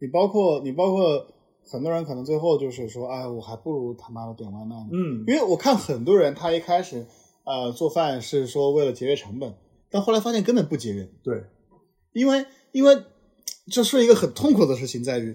[0.02, 1.28] 你包括你包括
[1.72, 4.90] 很多人可能最后就是说，哎，我还不如他妈的点外卖呢。
[4.92, 7.06] 嗯因为我看很多人他一开始
[7.44, 9.54] 呃做饭是说为了节约成本，
[9.96, 11.42] 但后来发现根本不节约，对，
[12.12, 13.02] 因为因为
[13.72, 15.34] 这是一个很痛苦的事情，在于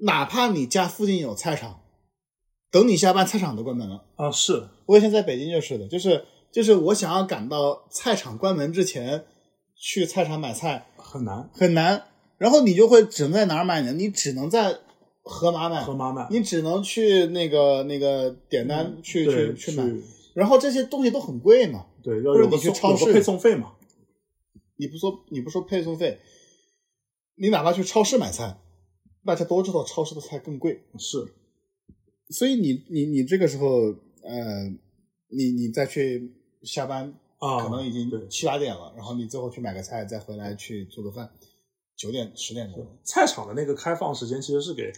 [0.00, 1.80] 哪怕你家附近有菜场，
[2.70, 4.04] 等你下班菜场都关门了。
[4.16, 9.24] 啊是，我以前在北京就是的，就是就是我想要赶到菜场关门之前
[9.74, 11.48] 去菜场买菜很难。
[11.54, 13.94] 很难，然后你就会只能在哪儿买呢？
[13.94, 14.80] 你只能在
[15.22, 19.90] 盒马买，盒马买，你只能去那个那个点单去、嗯去去买，
[20.34, 21.86] 然后这些东西都很贵嘛。
[22.02, 23.72] 对，要你去超市配送费嘛。
[24.78, 26.18] 你不说你不说配送费，
[27.34, 28.58] 你哪怕去超市买菜，
[29.24, 31.18] 大家都知道超市的菜更贵，是，
[32.30, 33.68] 所以你你你这个时候
[34.22, 34.68] 呃，
[35.28, 41.30] 你你再去下班啊可能已经七八点了，然后你最后去买个菜，再回来去做个饭，
[41.96, 42.86] 九点十点钟。
[43.04, 44.92] 菜场的那个开放时间其实是给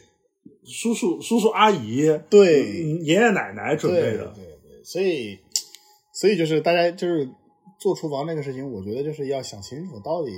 [0.64, 4.32] 叔叔、叔叔阿姨、对嗯爷爷奶奶准备对的。
[4.34, 5.38] 对对，所以
[6.12, 7.28] 所以就是大家就是
[7.80, 10.30] 做厨房这个事情，我觉得就是要想清楚到底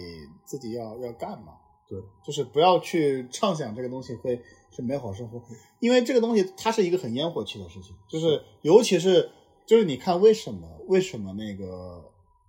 [0.47, 1.55] 自己要要干嘛。
[1.89, 4.41] 对，就是不要去畅想这个东西会
[4.71, 5.43] 是美好生活，
[5.79, 9.31] 因为这个东西它是一个很烟火气的事情，就是尤其是
[9.67, 11.67] 就是你看为什么为什么那个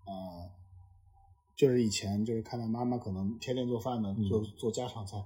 [0.06, 0.50] 呃，
[1.58, 4.30] 就是以前就是看到妈妈可能天天做饭呢，嗯。
[4.30, 5.18] 做做家常菜，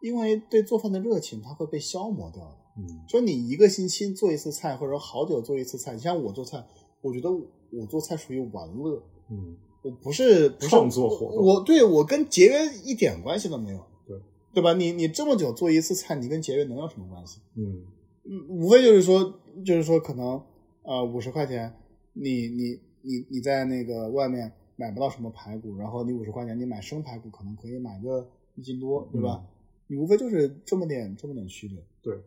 [0.00, 2.58] 因为对做饭的热情它会被消磨掉的。
[2.78, 6.64] 嗯，说你一个星期做一次菜，或者好久做一次菜，你像我做菜，
[7.06, 7.30] 我觉得
[7.70, 9.00] 我做菜属于玩乐，
[9.30, 12.54] 嗯，我不是不是创作活动我对我跟节约
[12.84, 13.78] 一点关系都没有。
[14.06, 14.18] 对，
[14.54, 14.74] 对吧？
[14.74, 17.38] 你你这么久做一次菜，你跟节约能有什么关系？
[17.54, 17.84] 嗯
[18.24, 20.42] 嗯，无非就是说，就是说可能
[20.82, 21.72] 呃五十块钱，
[22.12, 29.44] 你你你你在那个外面买不到什么排骨，然后你五十块钱你买生排骨可能可以买个一斤多，对吧？
[29.86, 31.78] 你无非就是这么点这么点区别。
[32.02, 32.18] 对。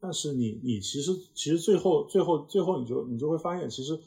[0.00, 3.98] 但是你你其实其实最后最后最后你就你就会发现，其实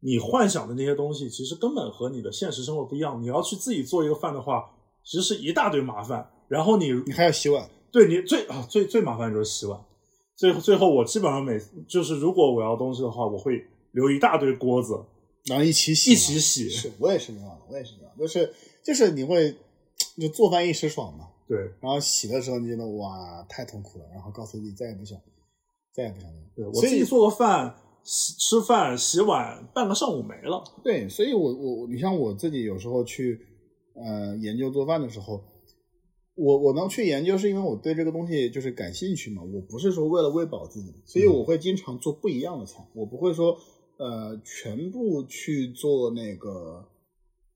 [0.00, 3.22] 你幻想的那些东西，其实根本和你的现实生活不一样。
[3.22, 4.70] 你要去自己做一个饭的话，
[5.02, 6.30] 其实是一大堆麻烦。
[6.48, 9.82] 然后你你还要洗碗，对你最啊最最麻烦就是洗碗。
[10.36, 11.58] 最最后我基本上每
[11.88, 15.02] 就是如果我要东西的话，我会留一大堆锅子，
[15.46, 16.68] 然后一起洗一起洗。
[16.68, 18.52] 是我也是那样的，我也是那样，就是
[18.84, 19.56] 就是你会
[20.18, 21.28] 就做饭一时爽嘛。
[21.48, 25.20] 对，然后洗的时候你觉得哇太痛苦了，然后告诉自己再也不想，
[25.92, 26.36] 再也不想了。
[26.54, 30.64] 对我自己做个饭、洗吃饭、洗碗，半个上午没了。
[30.82, 33.38] 对，所以我我你像我自己有时候去
[33.94, 35.44] 呃研究做饭的时候，
[36.36, 43.58] 我我能去研究是因为我对这个东西就是感兴趣嘛，我不是说为了喂饱自己，所以我会经常做不一样的菜，我不会说
[43.98, 46.88] 呃全部去做那个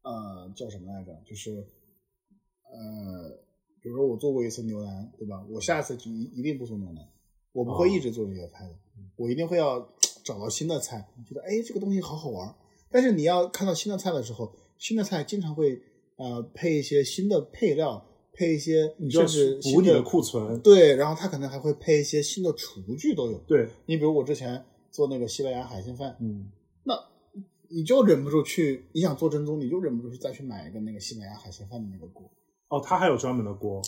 [0.02, 1.66] 呃叫什么来着，就是
[2.64, 3.45] 呃。
[3.86, 5.46] 比如说我做过一次牛腩，对吧？
[5.48, 7.08] 我下次就一一定不做牛腩，
[7.52, 8.74] 我不会一直做这些菜的，
[9.14, 9.78] 我一定会要
[10.24, 12.52] 找到新的菜，觉得哎这个东西好好玩。
[12.90, 15.80] 但是你要看到新的菜的时候，新的菜经常会
[16.16, 20.60] 呃配一些新的配料，配一些甚至补你的库存。
[20.62, 23.38] 对，然后它可能还会配一些新的厨具都有。
[23.46, 26.50] 对你比如我之前做那个西班牙海鲜饭，嗯，
[26.82, 26.92] 那
[27.68, 32.28] 你就忍不住去，你想做正宗，你就忍不住去再去买一个那个西班牙海鲜饭的那个锅。
[32.68, 33.80] 哦，它还有专门的锅，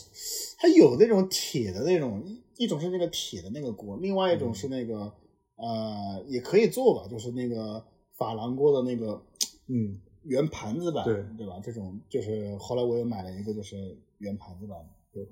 [0.58, 2.22] 它有那种铁的那种，
[2.56, 5.12] 一种是那个铁的那个锅，另外一种是那个
[5.56, 7.84] 呃，也可以做吧，就是那个
[8.16, 9.20] 珐琅锅的那个，
[9.68, 11.60] 嗯，圆盘子吧，对对吧？
[11.62, 13.76] 这种就是后来我也买了一个，就是
[14.18, 14.76] 圆盘子吧，
[15.12, 15.26] 对。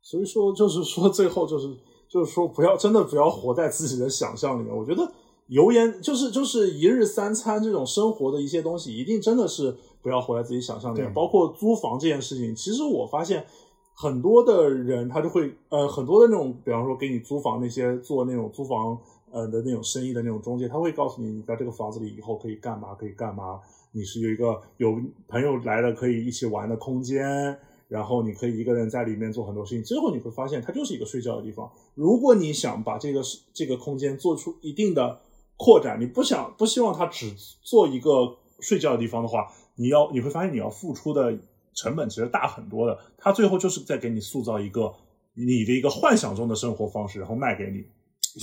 [0.00, 1.66] 所以说，就是说最后就是
[2.08, 4.74] 就是说，不要真的不要活在自己的想象里面。
[4.74, 5.12] 我觉得
[5.48, 9.76] 油盐就是就是一日三餐这种生活的一些东西，一定真的是。
[10.00, 12.54] 不要活在自己想象里面，包括租房这件事情。
[12.54, 13.44] 其实我发现
[13.92, 18.96] 很多的人，他就会呃，很多的那种，比方说给你租房那些做那种租房
[19.32, 23.60] 呃的那种生意的那种中介，他会告诉你，你在这个房子里以后可以干嘛，可以干嘛。
[23.90, 29.82] 你是有一个有朋友来了可以一起玩的空间，然后你可以一个人在里面做很多事情。
[29.82, 31.68] 最后你会发现，它就是一个睡觉的地方。
[31.96, 33.20] 如果你想把这个
[33.52, 35.18] 这个空间做出一定的
[35.58, 39.52] 扩展，你不想不希望它只做一个睡觉的地方的话。
[39.80, 41.38] 你要你会发现你要付出的
[41.72, 44.92] 成本其实大很多的，他最后就是在给你塑造一个
[45.34, 47.84] 你的一个幻想中的生活方式，然后卖给你。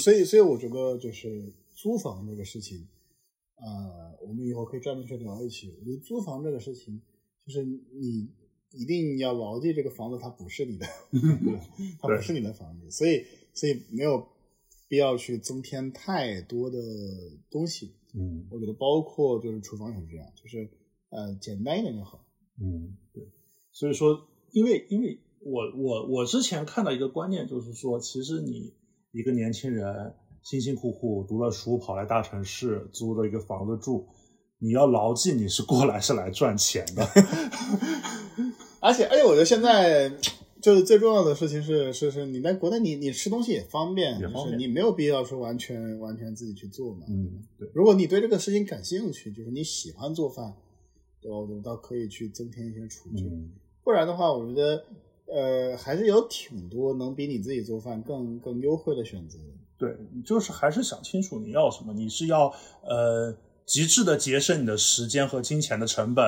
[0.02, 2.88] 所以，所以我觉得就是租房这个事情，
[3.58, 5.76] 呃，我们以后可以专门去聊一期。
[5.78, 7.02] 我觉得租房这个事情，
[7.46, 8.30] 就是你
[8.72, 10.86] 一定要牢记这个房子它不是你的，
[12.00, 14.26] 它不是你的房子，所以所以没有
[14.88, 16.78] 必要去增添太多的
[17.50, 17.96] 东西。
[18.14, 20.70] 嗯，我觉得包括就是厨房也是这样，就是。
[21.12, 22.26] 呃，简单一点就好。
[22.60, 23.24] 嗯，对。
[23.72, 28.74] 所以说，因为因为我我我之前看到一个观念，就是说，其实你
[29.14, 30.14] 一个年轻人
[30.44, 34.08] 辛辛苦苦读了书，跑来大城市租了一个房子住，
[34.60, 37.08] 你要牢记你是过来是来赚钱的。
[38.82, 40.12] 而 且而且，我觉得现在
[40.66, 47.06] 就是最重要的事情是是是，你在国内你你吃东西也方便，就是你没有必要说完全完全自己去做嘛。
[47.08, 47.70] 嗯，对。
[47.72, 50.56] 如果你对这个事情感兴趣，就是你喜欢做饭。
[51.22, 53.32] 我们倒可以去增添一些厨具，
[53.84, 54.84] 不然的话，我觉得
[55.28, 59.38] 呃还是有挺多能比你自己做饭更更优惠的选择。
[59.78, 59.96] 对，
[60.26, 62.52] 就是还是想清楚你要什么，你是要
[62.82, 63.36] 呃
[63.66, 66.24] 极致的节省你的时间和金钱的成本，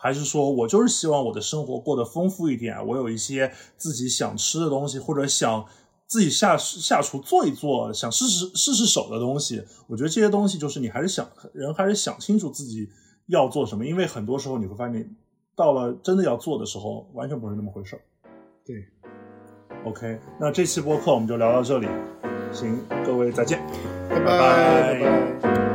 [0.00, 5.64] 还是说我就是希望我的生活过得丰富一点，我有一些自己想吃的东西，或者想
[6.06, 9.62] 自己下下厨做一做，想试试试试手的东西。
[9.86, 12.88] 我觉得这些东西就是你还是想人还是想清楚自己。
[13.26, 13.86] 要做什么？
[13.86, 15.08] 因为很多时候你会发现，
[15.54, 18.02] 到了真的要做的时候，完全不是那么回事儿。
[18.66, 18.84] 对
[19.84, 21.86] ，OK，那这期播客我们就聊到这里，
[22.50, 22.76] 行，
[23.06, 23.64] 各位再见，
[24.08, 25.69] 拜拜拜拜。